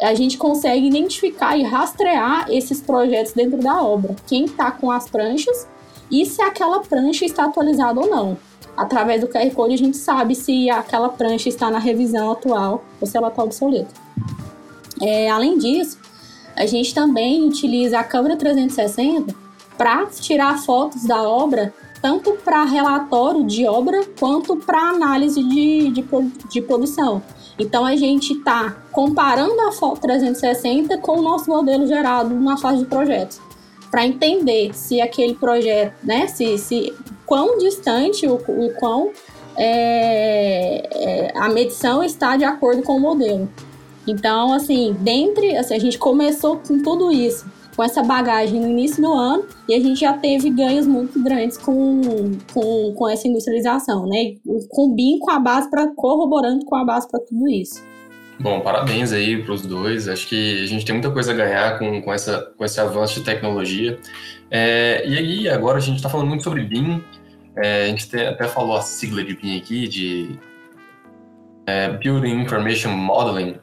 a 0.03 0.15
gente 0.15 0.37
consegue 0.37 0.87
identificar 0.87 1.57
e 1.57 1.63
rastrear 1.63 2.47
esses 2.51 2.81
projetos 2.81 3.33
dentro 3.33 3.59
da 3.59 3.83
obra. 3.83 4.17
Quem 4.27 4.45
está 4.47 4.71
com 4.71 4.91
as 4.91 5.09
pranchas 5.09 5.67
e 6.11 6.27
se 6.27 6.43
aquela 6.43 6.81
prancha 6.81 7.25
está 7.25 7.45
atualizada 7.45 8.01
ou 8.01 8.11
não. 8.11 8.37
Através 8.77 9.21
do 9.21 9.29
QR 9.29 9.51
Code 9.55 9.75
a 9.75 9.79
gente 9.79 9.97
sabe 9.97 10.35
se 10.35 10.69
aquela 10.71 11.09
prancha 11.09 11.49
está 11.49 11.71
na 11.71 11.79
revisão 11.79 12.33
atual 12.33 12.85
ou 13.01 13.07
se 13.07 13.17
ela 13.17 13.29
está 13.29 13.43
obsoleta. 13.43 13.93
É, 15.01 15.31
além 15.31 15.59
disso, 15.59 15.99
a 16.57 16.67
gente 16.67 16.95
também 16.95 17.45
utiliza 17.47 17.99
a 17.99 18.05
câmera 18.05 18.37
360 18.37 19.35
para 19.77 20.07
tirar 20.07 20.59
fotos 20.59 21.05
da 21.05 21.23
obra, 21.23 21.73
tanto 22.01 22.33
para 22.45 22.65
relatório 22.65 23.45
de 23.45 23.67
obra 23.67 24.05
quanto 24.19 24.57
para 24.57 24.91
análise 24.91 25.43
de, 25.43 25.91
de, 25.91 26.05
de 26.51 26.63
produção. 26.63 27.23
Então 27.59 27.85
a 27.85 27.95
gente 27.97 28.33
está 28.35 28.77
comparando 28.91 29.61
a 29.63 29.73
foto 29.73 30.01
360 30.01 30.99
com 30.99 31.19
o 31.19 31.23
nosso 31.23 31.51
modelo 31.51 31.87
gerado 31.87 32.35
na 32.35 32.57
fase 32.57 32.79
de 32.79 32.87
projetos, 32.87 33.41
para 33.91 34.07
entender 34.07 34.75
se 34.75 35.01
aquele 35.01 35.35
projeto, 35.35 35.95
né, 36.03 36.27
se, 36.27 36.57
se 36.59 36.95
quão 37.27 37.59
distante 37.59 38.27
o, 38.27 38.35
o 38.35 38.73
quão 38.75 39.11
é, 39.57 40.89
é, 40.93 41.33
a 41.39 41.49
medição 41.49 42.03
está 42.03 42.37
de 42.37 42.45
acordo 42.45 42.83
com 42.83 42.97
o 42.97 43.01
modelo. 43.01 43.49
Então, 44.07 44.53
assim, 44.53 44.97
dentre, 44.99 45.57
assim, 45.57 45.75
a 45.75 45.79
gente 45.79 45.99
começou 45.99 46.57
com 46.57 46.83
tudo 46.83 47.13
isso 47.13 47.47
com 47.75 47.83
essa 47.83 48.03
bagagem 48.03 48.61
no 48.61 48.69
início 48.69 49.03
do 49.03 49.13
ano 49.13 49.45
e 49.69 49.75
a 49.75 49.81
gente 49.81 50.01
já 50.01 50.13
teve 50.13 50.51
ganhos 50.51 50.87
muito 50.87 51.23
grandes 51.23 51.57
com, 51.57 52.03
com, 52.53 52.95
com 52.95 53.09
essa 53.09 53.27
industrialização, 53.27 54.07
né? 54.07 54.35
Com 54.69 54.91
o 54.91 54.95
BIM, 54.95 55.19
com 55.19 55.31
a 55.31 55.39
base 55.39 55.71
para 55.71 55.89
corroborando 55.95 56.65
com 56.65 56.77
a 56.77 56.85
base 56.85 57.09
para 57.09 57.21
tudo 57.21 57.49
isso. 57.49 57.83
Bom, 58.41 58.61
parabéns 58.61 59.13
aí 59.13 59.43
para 59.43 59.53
os 59.53 59.63
dois. 59.63 60.09
Acho 60.09 60.27
que 60.27 60.63
a 60.63 60.67
gente 60.67 60.85
tem 60.85 60.95
muita 60.95 61.11
coisa 61.11 61.33
a 61.33 61.35
ganhar 61.35 61.79
com, 61.79 62.03
com, 62.03 62.13
essa, 62.13 62.53
com 62.57 62.65
esse 62.65 62.81
avanço 62.81 63.21
de 63.21 63.25
tecnologia. 63.25 63.99
É, 64.51 65.07
e 65.07 65.17
aí, 65.17 65.49
agora 65.49 65.79
a 65.79 65.81
gente 65.81 65.97
está 65.97 66.09
falando 66.09 66.29
muito 66.29 66.43
sobre 66.43 66.65
BIM. 66.65 67.03
É, 67.57 67.85
a 67.85 67.87
gente 67.87 68.17
até 68.17 68.49
falou 68.49 68.77
a 68.77 68.81
sigla 68.81 69.23
de 69.23 69.37
BIM 69.37 69.59
aqui, 69.59 69.87
de 69.87 70.39
é, 71.67 71.91
Building 71.91 72.43
Information 72.43 72.91
Modeling. 72.91 73.57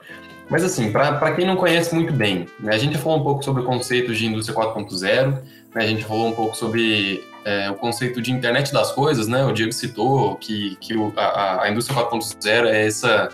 Mas 0.49 0.63
assim, 0.63 0.91
para 0.91 1.31
quem 1.33 1.45
não 1.45 1.55
conhece 1.55 1.93
muito 1.93 2.11
bem, 2.11 2.47
né, 2.59 2.73
a 2.73 2.77
gente 2.77 2.97
falou 2.97 3.19
um 3.19 3.23
pouco 3.23 3.43
sobre 3.43 3.61
o 3.61 3.65
conceito 3.65 4.13
de 4.13 4.25
indústria 4.25 4.57
4.0, 4.57 5.31
né, 5.31 5.41
a 5.75 5.85
gente 5.87 6.03
falou 6.03 6.27
um 6.27 6.31
pouco 6.31 6.57
sobre 6.57 7.23
é, 7.45 7.69
o 7.69 7.75
conceito 7.75 8.21
de 8.21 8.31
internet 8.31 8.73
das 8.73 8.91
coisas, 8.91 9.27
né? 9.27 9.45
O 9.45 9.51
Diego 9.51 9.71
citou 9.71 10.35
que, 10.35 10.75
que 10.81 10.95
o, 10.95 11.13
a, 11.15 11.63
a 11.63 11.69
indústria 11.69 11.97
4.0 11.99 12.65
é 12.65 12.85
essa, 12.85 13.29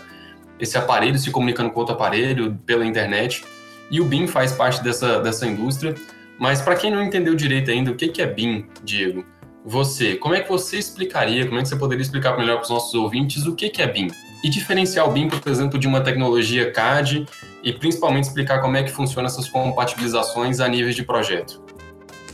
esse 0.58 0.78
aparelho 0.78 1.18
se 1.18 1.30
comunicando 1.30 1.70
com 1.70 1.80
outro 1.80 1.94
aparelho 1.94 2.58
pela 2.64 2.84
internet. 2.84 3.44
E 3.90 4.00
o 4.00 4.04
BIM 4.04 4.26
faz 4.26 4.52
parte 4.52 4.82
dessa, 4.82 5.20
dessa 5.20 5.46
indústria. 5.46 5.94
Mas 6.38 6.60
para 6.60 6.76
quem 6.76 6.90
não 6.90 7.02
entendeu 7.02 7.34
direito 7.34 7.70
ainda, 7.70 7.90
o 7.90 7.94
que, 7.94 8.08
que 8.08 8.20
é 8.20 8.26
BIM, 8.26 8.66
Diego? 8.84 9.24
Você, 9.64 10.14
como 10.16 10.34
é 10.34 10.40
que 10.40 10.48
você 10.48 10.78
explicaria, 10.78 11.46
como 11.46 11.58
é 11.58 11.62
que 11.62 11.68
você 11.68 11.76
poderia 11.76 12.02
explicar 12.02 12.36
melhor 12.36 12.56
para 12.56 12.64
os 12.64 12.70
nossos 12.70 12.94
ouvintes 12.94 13.46
o 13.46 13.54
que, 13.54 13.68
que 13.68 13.82
é 13.82 13.86
BIM? 13.86 14.08
E 14.42 14.48
diferenciar 14.48 15.08
o 15.08 15.12
BIM, 15.12 15.28
por 15.28 15.50
exemplo, 15.50 15.78
de 15.78 15.86
uma 15.86 16.00
tecnologia 16.00 16.70
CAD 16.70 17.26
e 17.62 17.72
principalmente 17.72 18.24
explicar 18.24 18.60
como 18.60 18.76
é 18.76 18.82
que 18.82 18.90
funciona 18.90 19.26
essas 19.26 19.48
compatibilizações 19.48 20.60
a 20.60 20.68
níveis 20.68 20.94
de 20.94 21.02
projeto. 21.02 21.62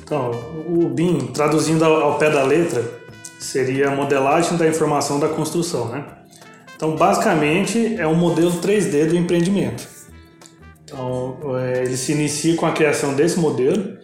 Então, 0.03 0.31
o 0.69 0.89
BIM, 0.89 1.29
traduzindo 1.29 1.85
ao 1.85 2.19
pé 2.19 2.31
da 2.31 2.43
letra, 2.43 2.85
seria 3.39 3.89
a 3.89 3.95
modelagem 3.95 4.57
da 4.57 4.67
informação 4.67 5.19
da 5.19 5.29
construção, 5.29 5.89
né? 5.89 6.05
Então, 6.77 6.97
basicamente, 6.97 7.97
é 7.97 8.07
um 8.07 8.15
modelo 8.15 8.51
3D 8.61 9.07
do 9.07 9.17
empreendimento. 9.17 9.87
Então, 10.85 11.39
é, 11.59 11.85
ele 11.85 11.97
se 11.97 12.13
inicia 12.13 12.57
com 12.57 12.67
a 12.67 12.73
criação 12.73 13.15
desse 13.15 13.39
modelo 13.39 13.97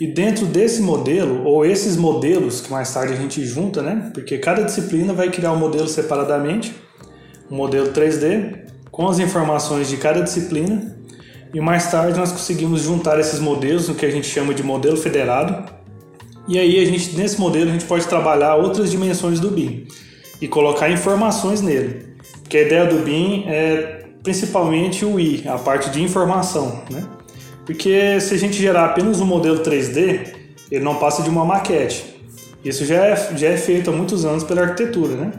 e 0.00 0.06
dentro 0.06 0.46
desse 0.46 0.80
modelo, 0.80 1.44
ou 1.44 1.66
esses 1.66 1.96
modelos 1.96 2.60
que 2.60 2.70
mais 2.70 2.92
tarde 2.94 3.12
a 3.12 3.16
gente 3.16 3.44
junta, 3.44 3.82
né? 3.82 4.10
Porque 4.14 4.38
cada 4.38 4.62
disciplina 4.62 5.12
vai 5.12 5.28
criar 5.28 5.52
um 5.52 5.58
modelo 5.58 5.86
separadamente, 5.86 6.74
um 7.50 7.56
modelo 7.56 7.88
3D 7.92 8.60
com 8.90 9.08
as 9.08 9.18
informações 9.18 9.88
de 9.88 9.96
cada 9.96 10.20
disciplina 10.20 10.96
e 11.52 11.60
mais 11.60 11.90
tarde 11.90 12.18
nós 12.18 12.30
conseguimos 12.30 12.82
juntar 12.82 13.18
esses 13.18 13.40
modelos 13.40 13.88
no 13.88 13.94
que 13.94 14.06
a 14.06 14.10
gente 14.10 14.26
chama 14.26 14.54
de 14.54 14.62
modelo 14.62 14.96
federado. 14.96 15.72
E 16.46 16.58
aí 16.58 16.80
a 16.80 16.84
gente 16.84 17.16
nesse 17.16 17.40
modelo 17.40 17.70
a 17.70 17.72
gente 17.72 17.84
pode 17.84 18.06
trabalhar 18.06 18.56
outras 18.56 18.90
dimensões 18.90 19.40
do 19.40 19.50
BIM 19.50 19.86
e 20.40 20.46
colocar 20.46 20.90
informações 20.90 21.60
nele. 21.60 22.14
Porque 22.42 22.58
a 22.58 22.62
ideia 22.62 22.86
do 22.86 22.98
BIM 22.98 23.44
é 23.46 24.04
principalmente 24.22 25.04
o 25.04 25.18
I, 25.18 25.44
a 25.48 25.58
parte 25.58 25.90
de 25.90 26.02
informação, 26.02 26.82
né? 26.90 27.04
Porque 27.64 28.20
se 28.20 28.34
a 28.34 28.38
gente 28.38 28.56
gerar 28.56 28.86
apenas 28.86 29.20
um 29.20 29.26
modelo 29.26 29.60
3D, 29.60 30.34
ele 30.70 30.84
não 30.84 30.96
passa 30.96 31.22
de 31.22 31.30
uma 31.30 31.44
maquete. 31.44 32.04
Isso 32.64 32.84
já 32.84 32.96
é, 33.06 33.36
já 33.36 33.48
é 33.48 33.56
feito 33.56 33.90
há 33.90 33.92
muitos 33.92 34.24
anos 34.24 34.44
pela 34.44 34.62
arquitetura, 34.62 35.14
né? 35.14 35.32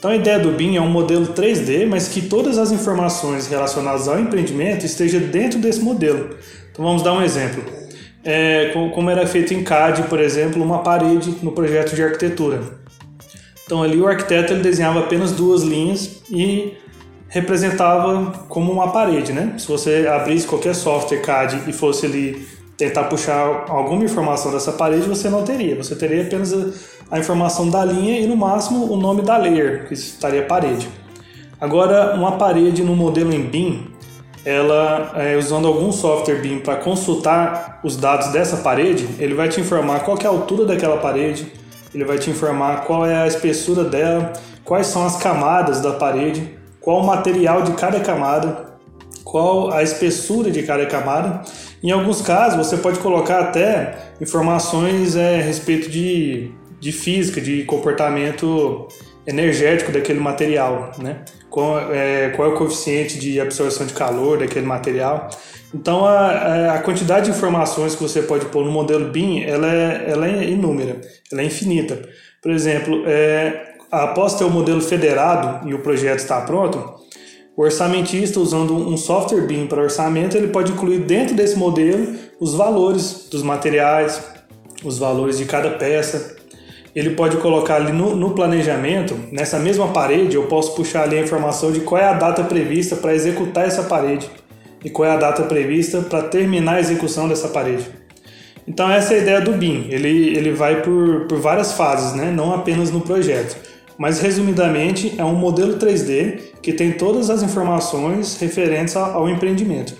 Então 0.00 0.10
a 0.10 0.16
ideia 0.16 0.38
do 0.38 0.50
BIM 0.52 0.76
é 0.76 0.80
um 0.80 0.88
modelo 0.88 1.26
3D, 1.26 1.86
mas 1.86 2.08
que 2.08 2.22
todas 2.22 2.56
as 2.56 2.72
informações 2.72 3.46
relacionadas 3.48 4.08
ao 4.08 4.18
empreendimento 4.18 4.86
estejam 4.86 5.20
dentro 5.20 5.58
desse 5.58 5.80
modelo. 5.80 6.38
Então 6.72 6.82
vamos 6.82 7.02
dar 7.02 7.12
um 7.12 7.22
exemplo. 7.22 7.62
É, 8.24 8.70
como 8.94 9.10
era 9.10 9.26
feito 9.26 9.52
em 9.52 9.62
CAD, 9.62 10.04
por 10.04 10.18
exemplo, 10.18 10.62
uma 10.62 10.78
parede 10.78 11.36
no 11.42 11.52
projeto 11.52 11.94
de 11.94 12.02
arquitetura. 12.02 12.62
Então 13.66 13.82
ali 13.82 14.00
o 14.00 14.08
arquiteto 14.08 14.54
ele 14.54 14.62
desenhava 14.62 15.00
apenas 15.00 15.32
duas 15.32 15.62
linhas 15.62 16.22
e 16.30 16.72
representava 17.28 18.46
como 18.48 18.72
uma 18.72 18.92
parede, 18.92 19.34
né? 19.34 19.52
Se 19.58 19.68
você 19.68 20.08
abrisse 20.10 20.46
qualquer 20.46 20.74
software 20.74 21.20
CAD 21.20 21.64
e 21.68 21.74
fosse 21.74 22.06
ali 22.06 22.48
tentar 22.74 23.04
puxar 23.04 23.66
alguma 23.68 24.02
informação 24.02 24.50
dessa 24.50 24.72
parede, 24.72 25.06
você 25.06 25.28
não 25.28 25.44
teria. 25.44 25.76
Você 25.76 25.94
teria 25.94 26.22
apenas 26.22 26.54
a 27.10 27.18
informação 27.18 27.68
da 27.68 27.84
linha 27.84 28.20
e 28.20 28.26
no 28.26 28.36
máximo 28.36 28.90
o 28.90 28.96
nome 28.96 29.22
da 29.22 29.36
layer, 29.36 29.88
que 29.88 29.94
estaria 29.94 30.44
parede. 30.44 30.88
Agora, 31.60 32.14
uma 32.14 32.32
parede 32.32 32.82
no 32.82 32.94
modelo 32.94 33.32
em 33.34 33.42
BIM, 33.42 33.90
ela 34.44 35.12
é, 35.16 35.36
usando 35.36 35.68
algum 35.68 35.92
software 35.92 36.40
BIM 36.40 36.60
para 36.60 36.76
consultar 36.76 37.80
os 37.84 37.96
dados 37.96 38.28
dessa 38.28 38.58
parede, 38.58 39.06
ele 39.18 39.34
vai 39.34 39.48
te 39.48 39.60
informar 39.60 40.00
qual 40.00 40.16
é 40.18 40.26
a 40.26 40.30
altura 40.30 40.64
daquela 40.64 40.96
parede, 40.98 41.52
ele 41.92 42.04
vai 42.04 42.18
te 42.18 42.30
informar 42.30 42.84
qual 42.86 43.04
é 43.04 43.16
a 43.16 43.26
espessura 43.26 43.84
dela, 43.84 44.32
quais 44.64 44.86
são 44.86 45.04
as 45.04 45.16
camadas 45.16 45.80
da 45.80 45.92
parede, 45.92 46.58
qual 46.80 47.02
o 47.02 47.06
material 47.06 47.62
de 47.62 47.72
cada 47.72 48.00
camada, 48.00 48.70
qual 49.24 49.72
a 49.72 49.82
espessura 49.82 50.50
de 50.50 50.62
cada 50.62 50.86
camada. 50.86 51.42
Em 51.82 51.90
alguns 51.90 52.22
casos, 52.22 52.66
você 52.66 52.76
pode 52.76 52.98
colocar 53.00 53.40
até 53.40 54.12
informações 54.20 55.16
é, 55.16 55.40
a 55.40 55.42
respeito 55.42 55.90
de 55.90 56.52
de 56.80 56.92
física, 56.92 57.40
de 57.40 57.64
comportamento 57.64 58.88
energético 59.26 59.92
daquele 59.92 60.18
material, 60.18 60.92
né? 60.98 61.24
Qual 61.48 61.78
é, 61.92 62.30
qual 62.30 62.50
é 62.50 62.54
o 62.54 62.56
coeficiente 62.56 63.18
de 63.18 63.40
absorção 63.40 63.86
de 63.86 63.92
calor 63.92 64.38
daquele 64.38 64.66
material. 64.66 65.28
Então, 65.74 66.04
a, 66.04 66.74
a 66.74 66.78
quantidade 66.80 67.26
de 67.26 67.36
informações 67.36 67.94
que 67.94 68.02
você 68.02 68.22
pode 68.22 68.46
pôr 68.46 68.64
no 68.64 68.72
modelo 68.72 69.10
BIM, 69.10 69.42
ela 69.42 69.72
é, 69.72 70.04
ela 70.08 70.26
é 70.26 70.44
inúmera, 70.48 71.00
ela 71.30 71.42
é 71.42 71.44
infinita. 71.44 72.08
Por 72.42 72.50
exemplo, 72.50 73.04
é, 73.06 73.74
após 73.90 74.34
ter 74.34 74.44
o 74.44 74.50
modelo 74.50 74.80
federado 74.80 75.68
e 75.68 75.74
o 75.74 75.80
projeto 75.80 76.18
está 76.18 76.40
pronto, 76.40 77.00
o 77.56 77.62
orçamentista, 77.62 78.40
usando 78.40 78.74
um 78.74 78.96
software 78.96 79.42
BIM 79.42 79.66
para 79.66 79.82
orçamento, 79.82 80.36
ele 80.36 80.48
pode 80.48 80.72
incluir 80.72 81.00
dentro 81.00 81.34
desse 81.34 81.56
modelo 81.56 82.16
os 82.40 82.54
valores 82.54 83.28
dos 83.30 83.42
materiais, 83.42 84.22
os 84.82 84.98
valores 84.98 85.38
de 85.38 85.44
cada 85.44 85.70
peça. 85.70 86.39
Ele 86.94 87.10
pode 87.10 87.36
colocar 87.36 87.76
ali 87.76 87.92
no, 87.92 88.16
no 88.16 88.30
planejamento, 88.30 89.16
nessa 89.30 89.58
mesma 89.58 89.88
parede, 89.88 90.34
eu 90.34 90.44
posso 90.44 90.74
puxar 90.74 91.04
ali 91.04 91.18
a 91.18 91.22
informação 91.22 91.70
de 91.70 91.80
qual 91.80 92.00
é 92.00 92.04
a 92.04 92.14
data 92.14 92.42
prevista 92.42 92.96
para 92.96 93.14
executar 93.14 93.66
essa 93.66 93.84
parede 93.84 94.28
e 94.84 94.90
qual 94.90 95.08
é 95.08 95.12
a 95.12 95.16
data 95.16 95.42
prevista 95.44 96.00
para 96.00 96.22
terminar 96.22 96.76
a 96.76 96.80
execução 96.80 97.28
dessa 97.28 97.48
parede. 97.48 97.86
Então 98.66 98.90
essa 98.90 99.14
é 99.14 99.18
a 99.18 99.22
ideia 99.22 99.40
do 99.40 99.52
BIM, 99.52 99.86
ele, 99.90 100.36
ele 100.36 100.52
vai 100.52 100.82
por, 100.82 101.26
por 101.26 101.38
várias 101.38 101.72
fases, 101.72 102.14
né? 102.14 102.30
não 102.30 102.54
apenas 102.54 102.90
no 102.90 103.00
projeto. 103.00 103.56
Mas 103.96 104.20
resumidamente 104.20 105.14
é 105.18 105.24
um 105.24 105.34
modelo 105.34 105.76
3D 105.76 106.38
que 106.62 106.72
tem 106.72 106.92
todas 106.92 107.28
as 107.30 107.42
informações 107.42 108.38
referentes 108.40 108.96
ao 108.96 109.28
empreendimento, 109.28 109.94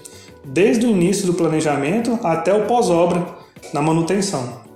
desde 0.44 0.87
o 0.87 0.90
início 0.90 1.26
do 1.26 1.35
planejamento 1.35 2.18
até 2.24 2.55
o 2.55 2.66
pós-obra 2.66 3.26
na 3.74 3.83
manutenção. 3.83 4.69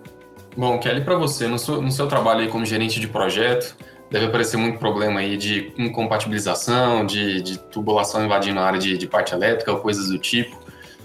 Bom, 0.57 0.79
Kelly, 0.79 1.01
para 1.03 1.17
você, 1.17 1.49
no 1.49 1.59
seu, 1.59 1.83
no 1.83 1.90
seu 1.90 2.07
trabalho 2.07 2.40
aí 2.40 2.49
como 2.49 2.64
gerente 2.64 3.01
de 3.01 3.09
projeto, 3.09 3.77
deve 4.11 4.27
aparecer 4.27 4.57
muito 4.57 4.79
problema 4.79 5.21
aí 5.21 5.37
de 5.37 5.73
incompatibilização, 5.77 7.05
de, 7.05 7.43
de 7.43 7.59
tubulação 7.59 8.25
invadindo 8.25 8.61
a 8.61 8.64
área 8.64 8.79
de, 8.79 8.97
de 8.97 9.07
parte 9.07 9.35
elétrica 9.35 9.73
ou 9.73 9.79
coisas 9.79 10.09
do 10.09 10.19
tipo. 10.19 10.62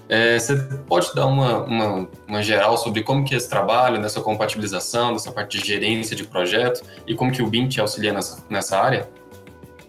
É, 0.07 0.37
você 0.39 0.55
pode 0.87 1.13
dar 1.13 1.27
uma, 1.27 1.63
uma, 1.63 2.09
uma, 2.27 2.41
geral 2.41 2.77
sobre 2.77 3.03
como 3.03 3.23
que 3.23 3.33
é 3.35 3.37
esse 3.37 3.49
trabalho, 3.49 3.99
nessa 3.99 4.19
compatibilização, 4.21 5.13
dessa 5.13 5.31
parte 5.31 5.59
de 5.59 5.67
gerência 5.67 6.15
de 6.15 6.23
projeto 6.23 6.81
e 7.05 7.13
como 7.13 7.31
que 7.31 7.43
o 7.43 7.47
BIM 7.47 7.67
te 7.67 7.79
auxilia 7.79 8.11
nessa, 8.11 8.43
nessa 8.49 8.79
área? 8.79 9.07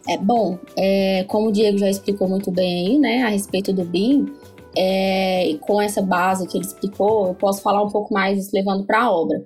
É 0.06 0.18
bom, 0.18 0.58
é, 0.76 1.24
como 1.26 1.48
o 1.48 1.52
Diego 1.52 1.78
já 1.78 1.88
explicou 1.88 2.28
muito 2.28 2.50
bem 2.50 2.86
aí, 2.86 2.98
né, 2.98 3.22
a 3.22 3.28
respeito 3.28 3.72
do 3.72 3.84
BIM, 3.84 4.30
é, 4.76 5.56
com 5.60 5.80
essa 5.80 6.02
base 6.02 6.46
que 6.46 6.56
ele 6.56 6.64
explicou, 6.64 7.28
eu 7.28 7.34
posso 7.34 7.62
falar 7.62 7.82
um 7.82 7.90
pouco 7.90 8.12
mais 8.12 8.52
levando 8.52 8.84
para 8.84 9.02
a 9.02 9.10
obra. 9.10 9.44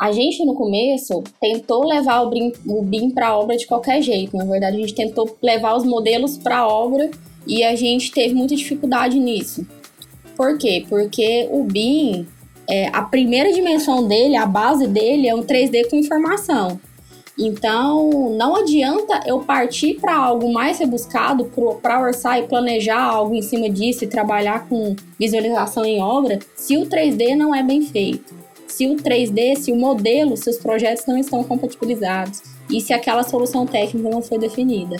A 0.00 0.12
gente, 0.12 0.44
no 0.46 0.54
começo, 0.54 1.22
tentou 1.40 1.86
levar 1.86 2.22
o 2.22 2.30
BIM, 2.30 2.52
BIM 2.84 3.10
para 3.10 3.28
a 3.28 3.38
obra 3.38 3.56
de 3.56 3.66
qualquer 3.66 4.00
jeito. 4.00 4.34
Na 4.34 4.44
verdade, 4.44 4.76
a 4.76 4.80
gente 4.80 4.94
tentou 4.94 5.36
levar 5.42 5.76
os 5.76 5.84
modelos 5.84 6.38
para 6.38 6.58
a 6.58 6.68
obra 6.68 7.10
e 7.46 7.62
a 7.62 7.76
gente 7.76 8.10
teve 8.10 8.34
muita 8.34 8.56
dificuldade 8.56 9.20
nisso. 9.20 9.66
Por 10.36 10.56
quê? 10.56 10.86
Porque 10.88 11.46
o 11.50 11.64
BIM, 11.64 12.26
é, 12.66 12.88
a 12.88 13.02
primeira 13.02 13.52
dimensão 13.52 14.08
dele, 14.08 14.36
a 14.36 14.46
base 14.46 14.86
dele 14.86 15.28
é 15.28 15.34
um 15.34 15.42
3D 15.42 15.90
com 15.90 15.96
informação. 15.96 16.80
Então, 17.42 18.28
não 18.36 18.54
adianta 18.54 19.22
eu 19.24 19.40
partir 19.40 19.94
para 19.94 20.14
algo 20.14 20.52
mais 20.52 20.78
rebuscado, 20.78 21.50
para 21.80 21.98
orçar 21.98 22.38
e 22.38 22.42
planejar 22.42 23.02
algo 23.02 23.34
em 23.34 23.40
cima 23.40 23.70
disso 23.70 24.04
e 24.04 24.06
trabalhar 24.06 24.68
com 24.68 24.94
visualização 25.18 25.82
em 25.86 26.02
obra, 26.02 26.38
se 26.54 26.76
o 26.76 26.84
3D 26.84 27.34
não 27.34 27.54
é 27.54 27.62
bem 27.62 27.80
feito. 27.80 28.38
Se 28.66 28.86
o 28.86 28.96
3D, 28.96 29.56
se 29.56 29.72
o 29.72 29.76
modelo, 29.76 30.36
se 30.36 30.50
os 30.50 30.58
projetos 30.58 31.06
não 31.06 31.16
estão 31.16 31.42
compatibilizados 31.42 32.42
e 32.70 32.78
se 32.78 32.92
aquela 32.92 33.22
solução 33.22 33.66
técnica 33.66 34.10
não 34.10 34.20
foi 34.20 34.38
definida. 34.38 34.96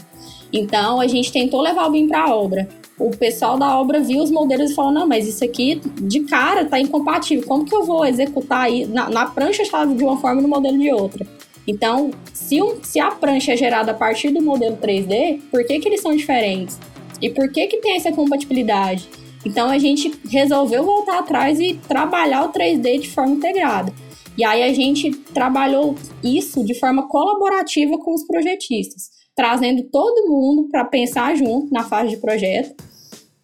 Então, 0.50 0.98
a 0.98 1.06
gente 1.06 1.30
tentou 1.30 1.60
levar 1.60 1.86
o 1.88 1.92
BIM 1.92 2.08
para 2.08 2.22
a 2.22 2.34
obra. 2.34 2.68
O 2.98 3.10
pessoal 3.10 3.58
da 3.58 3.78
obra 3.78 4.00
viu 4.00 4.22
os 4.22 4.30
modelos 4.30 4.70
e 4.70 4.74
falou: 4.74 4.90
não, 4.90 5.06
mas 5.06 5.28
isso 5.28 5.44
aqui 5.44 5.80
de 6.00 6.20
cara 6.20 6.62
está 6.62 6.80
incompatível. 6.80 7.46
Como 7.46 7.64
que 7.64 7.74
eu 7.74 7.84
vou 7.84 8.04
executar 8.04 8.62
aí? 8.62 8.86
Na, 8.86 9.08
na 9.08 9.26
prancha 9.26 9.62
estava 9.62 9.94
de 9.94 10.02
uma 10.02 10.18
forma 10.18 10.40
e 10.40 10.42
no 10.42 10.48
modelo 10.48 10.78
de 10.78 10.90
outra. 10.90 11.26
Então, 11.66 12.10
se, 12.32 12.60
um, 12.62 12.82
se 12.82 12.98
a 12.98 13.10
prancha 13.10 13.52
é 13.52 13.56
gerada 13.56 13.92
a 13.92 13.94
partir 13.94 14.30
do 14.30 14.42
modelo 14.42 14.76
3D, 14.76 15.40
por 15.50 15.64
que, 15.64 15.78
que 15.78 15.88
eles 15.88 16.00
são 16.00 16.14
diferentes? 16.14 16.78
E 17.20 17.30
por 17.30 17.50
que, 17.52 17.66
que 17.66 17.78
tem 17.78 17.96
essa 17.96 18.12
compatibilidade? 18.12 19.08
Então, 19.44 19.68
a 19.68 19.78
gente 19.78 20.12
resolveu 20.28 20.84
voltar 20.84 21.18
atrás 21.18 21.58
e 21.60 21.74
trabalhar 21.88 22.44
o 22.44 22.52
3D 22.52 23.00
de 23.00 23.10
forma 23.10 23.34
integrada. 23.34 23.92
E 24.36 24.44
aí, 24.44 24.62
a 24.62 24.72
gente 24.72 25.10
trabalhou 25.10 25.94
isso 26.24 26.64
de 26.64 26.74
forma 26.74 27.08
colaborativa 27.08 27.98
com 27.98 28.14
os 28.14 28.26
projetistas, 28.26 29.10
trazendo 29.34 29.82
todo 29.84 30.28
mundo 30.28 30.68
para 30.68 30.84
pensar 30.84 31.36
junto 31.36 31.72
na 31.72 31.84
fase 31.84 32.10
de 32.10 32.16
projeto. 32.16 32.74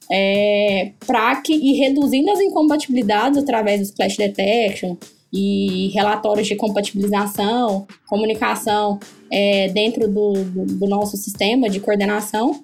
É, 0.08 0.92
para 1.04 1.34
que 1.42 1.52
e 1.52 1.72
reduzindo 1.78 2.30
as 2.30 2.40
incompatibilidades 2.40 3.42
através 3.42 3.80
do 3.80 3.86
splash 3.86 4.16
detection, 4.16 4.96
e 5.32 5.88
relatórios 5.88 6.46
de 6.46 6.56
compatibilização, 6.56 7.86
comunicação 8.06 8.98
é, 9.30 9.68
dentro 9.68 10.08
do, 10.08 10.32
do, 10.32 10.66
do, 10.66 10.86
nosso 10.86 11.16
sistema 11.16 11.68
de 11.68 11.80
coordenação 11.80 12.62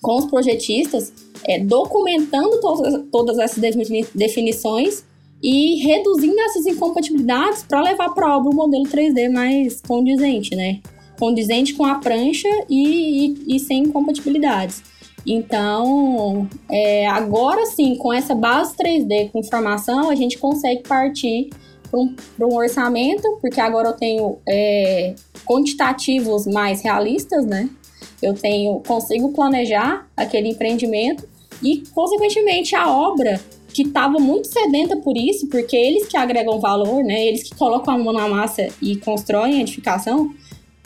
com 0.00 0.16
os 0.16 0.26
projetistas, 0.26 1.12
é, 1.44 1.58
documentando 1.58 2.60
todas, 2.60 3.04
todas 3.10 3.38
essas 3.38 3.62
definições 4.14 5.04
e 5.42 5.76
reduzindo 5.86 6.38
essas 6.40 6.66
incompatibilidades 6.66 7.62
para 7.62 7.82
levar 7.82 8.10
para 8.10 8.36
obra 8.36 8.50
um 8.50 8.54
modelo 8.54 8.84
3D 8.84 9.30
mais 9.30 9.80
condizente, 9.80 10.54
né? 10.54 10.80
Condizente 11.18 11.74
com 11.74 11.84
a 11.84 11.96
prancha 11.96 12.48
e, 12.68 13.34
e, 13.48 13.56
e 13.56 13.60
sem 13.60 13.84
incompatibilidades. 13.84 14.82
Então, 15.26 16.48
é, 16.70 17.06
agora 17.08 17.66
sim, 17.66 17.96
com 17.96 18.12
essa 18.12 18.34
base 18.34 18.76
3D 18.76 19.32
com 19.32 19.40
informação, 19.40 20.08
a 20.08 20.14
gente 20.14 20.38
consegue 20.38 20.82
partir 20.86 21.50
para 21.90 21.98
um, 21.98 22.14
um, 22.40 22.54
orçamento, 22.54 23.38
porque 23.40 23.60
agora 23.60 23.88
eu 23.88 23.92
tenho 23.94 24.38
é, 24.48 25.14
quantitativos 25.44 26.46
mais 26.46 26.80
realistas, 26.82 27.44
né? 27.44 27.68
Eu 28.22 28.34
tenho, 28.34 28.80
consigo 28.86 29.32
planejar 29.32 30.08
aquele 30.16 30.48
empreendimento 30.48 31.28
e, 31.62 31.82
consequentemente, 31.92 32.74
a 32.74 32.88
obra 32.88 33.40
que 33.68 33.82
estava 33.82 34.18
muito 34.18 34.46
sedenta 34.46 34.96
por 34.96 35.16
isso, 35.16 35.48
porque 35.48 35.76
eles 35.76 36.06
que 36.06 36.16
agregam 36.16 36.60
valor, 36.60 37.04
né? 37.04 37.26
Eles 37.26 37.42
que 37.42 37.54
colocam 37.54 37.94
a 37.94 37.98
mão 37.98 38.12
na 38.12 38.28
massa 38.28 38.68
e 38.80 38.96
constroem 38.96 39.58
a 39.58 39.60
edificação, 39.60 40.32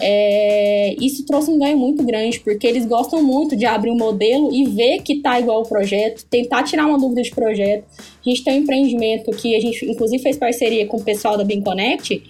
é, 0.00 0.94
isso 1.00 1.24
trouxe 1.24 1.50
um 1.50 1.58
ganho 1.58 1.76
muito 1.76 2.02
grande, 2.02 2.40
porque 2.40 2.66
eles 2.66 2.86
gostam 2.86 3.22
muito 3.22 3.54
de 3.56 3.66
abrir 3.66 3.90
um 3.90 3.96
modelo 3.96 4.52
e 4.52 4.64
ver 4.66 5.02
que 5.02 5.20
tá 5.20 5.38
igual 5.38 5.58
ao 5.58 5.62
projeto, 5.64 6.24
tentar 6.30 6.62
tirar 6.62 6.86
uma 6.86 6.98
dúvida 6.98 7.22
de 7.22 7.30
projeto. 7.30 7.84
A 7.98 8.28
gente 8.28 8.44
tem 8.44 8.58
um 8.58 8.62
empreendimento 8.62 9.30
que 9.32 9.54
a 9.54 9.60
gente, 9.60 9.84
inclusive, 9.84 10.22
fez 10.22 10.36
parceria 10.36 10.86
com 10.86 10.96
o 10.96 11.04
pessoal 11.04 11.36
da 11.36 11.44
Beam 11.44 11.62
Connect, 11.62 12.22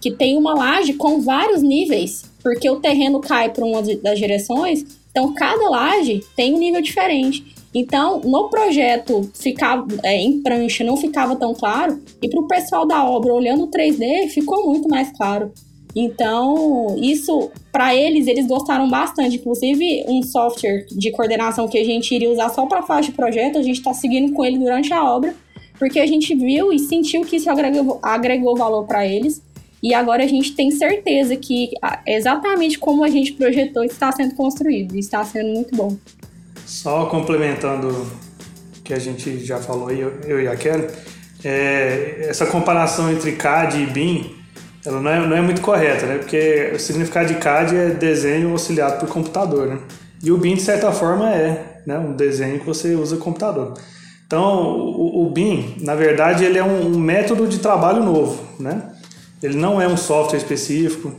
que 0.00 0.10
tem 0.10 0.36
uma 0.36 0.54
laje 0.54 0.94
com 0.94 1.20
vários 1.20 1.62
níveis, 1.62 2.24
porque 2.42 2.68
o 2.68 2.76
terreno 2.76 3.20
cai 3.20 3.50
para 3.50 3.64
uma 3.64 3.82
das 3.82 4.18
direções, 4.18 4.84
então 5.10 5.32
cada 5.34 5.68
laje 5.68 6.20
tem 6.36 6.54
um 6.54 6.58
nível 6.58 6.80
diferente. 6.80 7.54
Então, 7.74 8.20
no 8.20 8.48
projeto 8.48 9.28
ficava 9.34 9.86
é, 10.04 10.16
em 10.16 10.40
prancha 10.40 10.84
não 10.84 10.96
ficava 10.96 11.34
tão 11.34 11.54
claro, 11.54 12.00
e 12.22 12.28
para 12.28 12.40
o 12.40 12.46
pessoal 12.46 12.86
da 12.86 13.04
obra 13.04 13.32
olhando 13.32 13.64
o 13.64 13.70
3D 13.70 14.28
ficou 14.28 14.66
muito 14.66 14.88
mais 14.88 15.10
claro. 15.16 15.50
Então, 15.94 16.96
isso, 16.98 17.50
para 17.70 17.94
eles, 17.94 18.26
eles 18.26 18.46
gostaram 18.46 18.90
bastante. 18.90 19.36
Inclusive, 19.36 20.04
um 20.08 20.22
software 20.22 20.86
de 20.90 21.12
coordenação 21.12 21.68
que 21.68 21.78
a 21.78 21.84
gente 21.84 22.12
iria 22.12 22.30
usar 22.30 22.48
só 22.48 22.66
para 22.66 22.82
fase 22.82 23.08
de 23.08 23.14
projeto, 23.14 23.58
a 23.58 23.62
gente 23.62 23.78
está 23.78 23.94
seguindo 23.94 24.32
com 24.32 24.44
ele 24.44 24.58
durante 24.58 24.92
a 24.92 25.04
obra, 25.04 25.34
porque 25.78 26.00
a 26.00 26.06
gente 26.06 26.34
viu 26.34 26.72
e 26.72 26.78
sentiu 26.78 27.22
que 27.22 27.36
isso 27.36 27.48
agregou, 27.48 28.00
agregou 28.02 28.56
valor 28.56 28.84
para 28.86 29.06
eles. 29.06 29.40
E 29.80 29.92
agora 29.92 30.24
a 30.24 30.26
gente 30.26 30.54
tem 30.54 30.70
certeza 30.70 31.36
que 31.36 31.70
exatamente 32.06 32.78
como 32.78 33.04
a 33.04 33.08
gente 33.08 33.34
projetou 33.34 33.84
está 33.84 34.10
sendo 34.10 34.34
construído 34.34 34.96
está 34.96 35.22
sendo 35.22 35.50
muito 35.50 35.76
bom. 35.76 35.94
Só 36.64 37.04
complementando 37.04 37.88
o 37.88 38.82
que 38.82 38.94
a 38.94 38.98
gente 38.98 39.44
já 39.44 39.58
falou, 39.58 39.90
eu, 39.90 40.20
eu 40.26 40.40
e 40.40 40.48
a 40.48 40.56
Kelly, 40.56 40.86
é, 41.44 42.28
essa 42.30 42.46
comparação 42.46 43.12
entre 43.12 43.32
CAD 43.32 43.82
e 43.82 43.86
BIM 43.86 44.33
ela 44.84 45.00
não 45.00 45.10
é, 45.10 45.26
não 45.26 45.36
é 45.36 45.40
muito 45.40 45.60
correta, 45.60 46.06
né? 46.06 46.18
Porque 46.18 46.72
o 46.74 46.78
significado 46.78 47.28
de 47.28 47.36
CAD 47.36 47.76
é 47.76 47.90
desenho 47.90 48.50
auxiliado 48.52 49.00
por 49.00 49.08
computador, 49.08 49.66
né? 49.66 49.78
E 50.22 50.30
o 50.30 50.36
BIM, 50.36 50.54
de 50.54 50.62
certa 50.62 50.92
forma, 50.92 51.30
é 51.30 51.80
né? 51.86 51.98
um 51.98 52.12
desenho 52.12 52.60
que 52.60 52.66
você 52.66 52.94
usa 52.94 53.16
computador. 53.16 53.74
Então, 54.26 54.78
o, 54.78 55.26
o 55.26 55.30
BIM, 55.30 55.76
na 55.80 55.94
verdade, 55.94 56.44
ele 56.44 56.58
é 56.58 56.64
um, 56.64 56.94
um, 56.94 56.98
método 56.98 57.46
de 57.46 57.58
trabalho 57.58 58.02
novo, 58.02 58.42
né? 58.58 58.90
Ele 59.42 59.56
não 59.56 59.80
é 59.80 59.86
um 59.86 59.96
software 59.96 60.38
específico, 60.38 61.12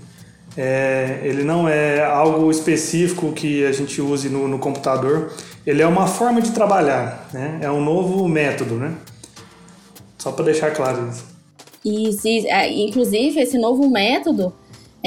é, 0.57 1.19
ele 1.23 1.43
não 1.43 1.67
é 1.67 2.03
algo 2.03 2.49
específico 2.49 3.31
que 3.31 3.65
a 3.65 3.71
gente 3.71 4.01
use 4.01 4.29
no, 4.29 4.47
no 4.47 4.57
computador. 4.57 5.31
Ele 5.65 5.81
é 5.81 5.87
uma 5.87 6.07
forma 6.07 6.41
de 6.41 6.51
trabalhar, 6.51 7.27
né? 7.33 7.59
É 7.61 7.69
um 7.69 7.83
novo 7.83 8.27
método, 8.27 8.75
né? 8.75 8.93
Só 10.17 10.31
para 10.31 10.45
deixar 10.45 10.71
claro 10.71 11.07
isso. 11.09 11.34
E, 11.85 12.11
se, 12.11 12.47
é, 12.47 12.69
inclusive, 12.73 13.39
esse 13.39 13.57
novo 13.57 13.87
método, 13.87 14.51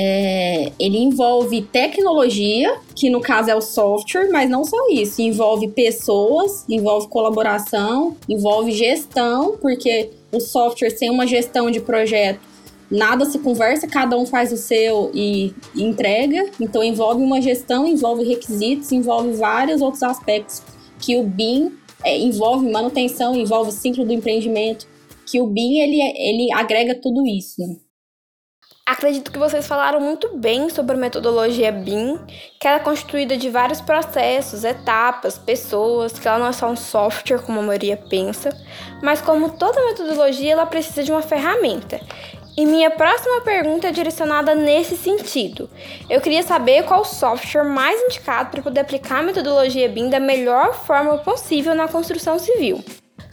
É, 0.00 0.70
ele 0.78 0.96
envolve 0.96 1.60
tecnologia, 1.60 2.78
que 2.94 3.10
no 3.10 3.20
caso 3.20 3.50
é 3.50 3.56
o 3.56 3.60
software, 3.60 4.30
mas 4.30 4.48
não 4.48 4.62
só 4.64 4.76
isso. 4.92 5.20
Envolve 5.20 5.66
pessoas, 5.66 6.64
envolve 6.68 7.08
colaboração, 7.08 8.16
envolve 8.28 8.70
gestão, 8.70 9.56
porque 9.60 10.10
o 10.30 10.38
software 10.38 10.90
sem 10.90 11.10
uma 11.10 11.26
gestão 11.26 11.68
de 11.68 11.80
projeto 11.80 12.38
nada 12.88 13.24
se 13.24 13.40
conversa, 13.40 13.88
cada 13.88 14.16
um 14.16 14.24
faz 14.24 14.52
o 14.52 14.56
seu 14.56 15.10
e, 15.12 15.52
entrega. 15.74 16.48
Então 16.60 16.80
envolve 16.84 17.20
uma 17.20 17.42
gestão, 17.42 17.84
envolve 17.84 18.22
requisitos, 18.22 18.92
envolve 18.92 19.32
vários 19.32 19.82
outros 19.82 20.04
aspectos 20.04 20.62
que 21.00 21.16
o 21.16 21.24
BIM 21.24 21.72
é, 22.04 22.16
envolve 22.16 22.70
manutenção, 22.70 23.34
envolve 23.34 23.72
ciclo 23.72 24.04
do 24.04 24.12
empreendimento, 24.12 24.86
que 25.30 25.40
o 25.40 25.46
BIM 25.46 25.80
ele, 25.80 26.00
ele 26.16 26.52
agrega 26.52 26.98
tudo 27.00 27.26
isso. 27.26 27.62
Acredito 28.86 29.30
que 29.30 29.38
vocês 29.38 29.66
falaram 29.66 30.00
muito 30.00 30.38
bem 30.38 30.70
sobre 30.70 30.96
a 30.96 30.98
metodologia 30.98 31.70
BIM, 31.70 32.18
que 32.58 32.66
ela 32.66 32.78
é 32.78 32.82
constituída 32.82 33.36
de 33.36 33.50
vários 33.50 33.82
processos, 33.82 34.64
etapas, 34.64 35.36
pessoas, 35.36 36.18
que 36.18 36.26
ela 36.26 36.38
não 36.38 36.46
é 36.46 36.52
só 36.52 36.70
um 36.70 36.76
software 36.76 37.42
como 37.42 37.60
a 37.60 37.62
maioria 37.62 37.98
pensa, 37.98 38.48
mas 39.02 39.20
como 39.20 39.58
toda 39.58 39.84
metodologia, 39.84 40.52
ela 40.52 40.64
precisa 40.64 41.04
de 41.04 41.12
uma 41.12 41.20
ferramenta. 41.20 42.00
E 42.56 42.64
minha 42.64 42.90
próxima 42.90 43.42
pergunta 43.42 43.88
é 43.88 43.92
direcionada 43.92 44.54
nesse 44.54 44.96
sentido. 44.96 45.68
Eu 46.08 46.22
queria 46.22 46.42
saber 46.42 46.84
qual 46.84 47.04
software 47.04 47.64
mais 47.64 48.00
indicado 48.00 48.50
para 48.50 48.62
poder 48.62 48.80
aplicar 48.80 49.18
a 49.18 49.22
metodologia 49.22 49.88
BIM 49.90 50.08
da 50.08 50.18
melhor 50.18 50.72
forma 50.74 51.18
possível 51.18 51.74
na 51.74 51.88
construção 51.88 52.38
civil. 52.38 52.82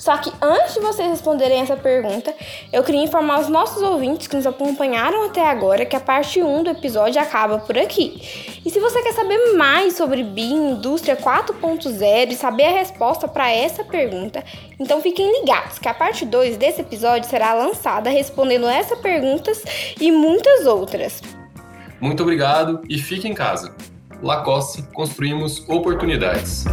Só 0.06 0.16
que 0.18 0.32
antes 0.40 0.76
de 0.76 0.82
vocês 0.82 1.10
responderem 1.10 1.62
essa 1.62 1.76
pergunta, 1.76 2.32
eu 2.72 2.84
queria 2.84 3.02
informar 3.02 3.40
os 3.40 3.50
nossos 3.50 3.82
ouvintes 3.82 4.28
que 4.28 4.36
nos 4.36 4.46
acompanharam 4.46 5.26
até 5.26 5.50
agora 5.50 5.84
que 5.84 5.96
a 5.96 6.00
parte 6.00 6.44
1 6.44 6.62
do 6.62 6.70
episódio 6.70 7.20
acaba 7.20 7.58
por 7.58 7.76
aqui. 7.76 8.22
E 8.64 8.70
se 8.70 8.80
você 8.80 9.02
quer 9.02 9.14
saber 9.14 9.56
mais 9.56 9.96
sobre 9.96 10.22
BIM, 10.22 10.74
Indústria 10.74 11.16
4.0 11.16 12.30
e 12.30 12.36
saber 12.36 12.66
a 12.66 12.72
resposta 12.74 13.28
para 13.28 13.52
essa 13.52 13.84
pergunta, 13.84 14.44
então 14.80 15.02
fiquem 15.02 15.42
ligados 15.42 15.80
que 15.80 15.90
a 15.90 15.94
parte 15.96 16.24
2 16.24 16.56
desse 16.56 16.82
episódio 16.82 17.28
será 17.28 17.56
lançada 17.56 18.08
respondendo 18.08 18.68
essas 18.68 19.00
perguntas 19.00 19.64
e 20.00 20.12
muitas 20.12 20.68
outras. 20.68 21.20
Muito 22.00 22.22
obrigado 22.22 22.80
e 22.88 23.00
fique 23.00 23.28
em 23.28 23.34
casa. 23.34 23.74
Lacoste, 24.22 24.84
construímos 24.94 25.68
oportunidades. 25.68 26.64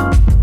Bye. 0.00 0.39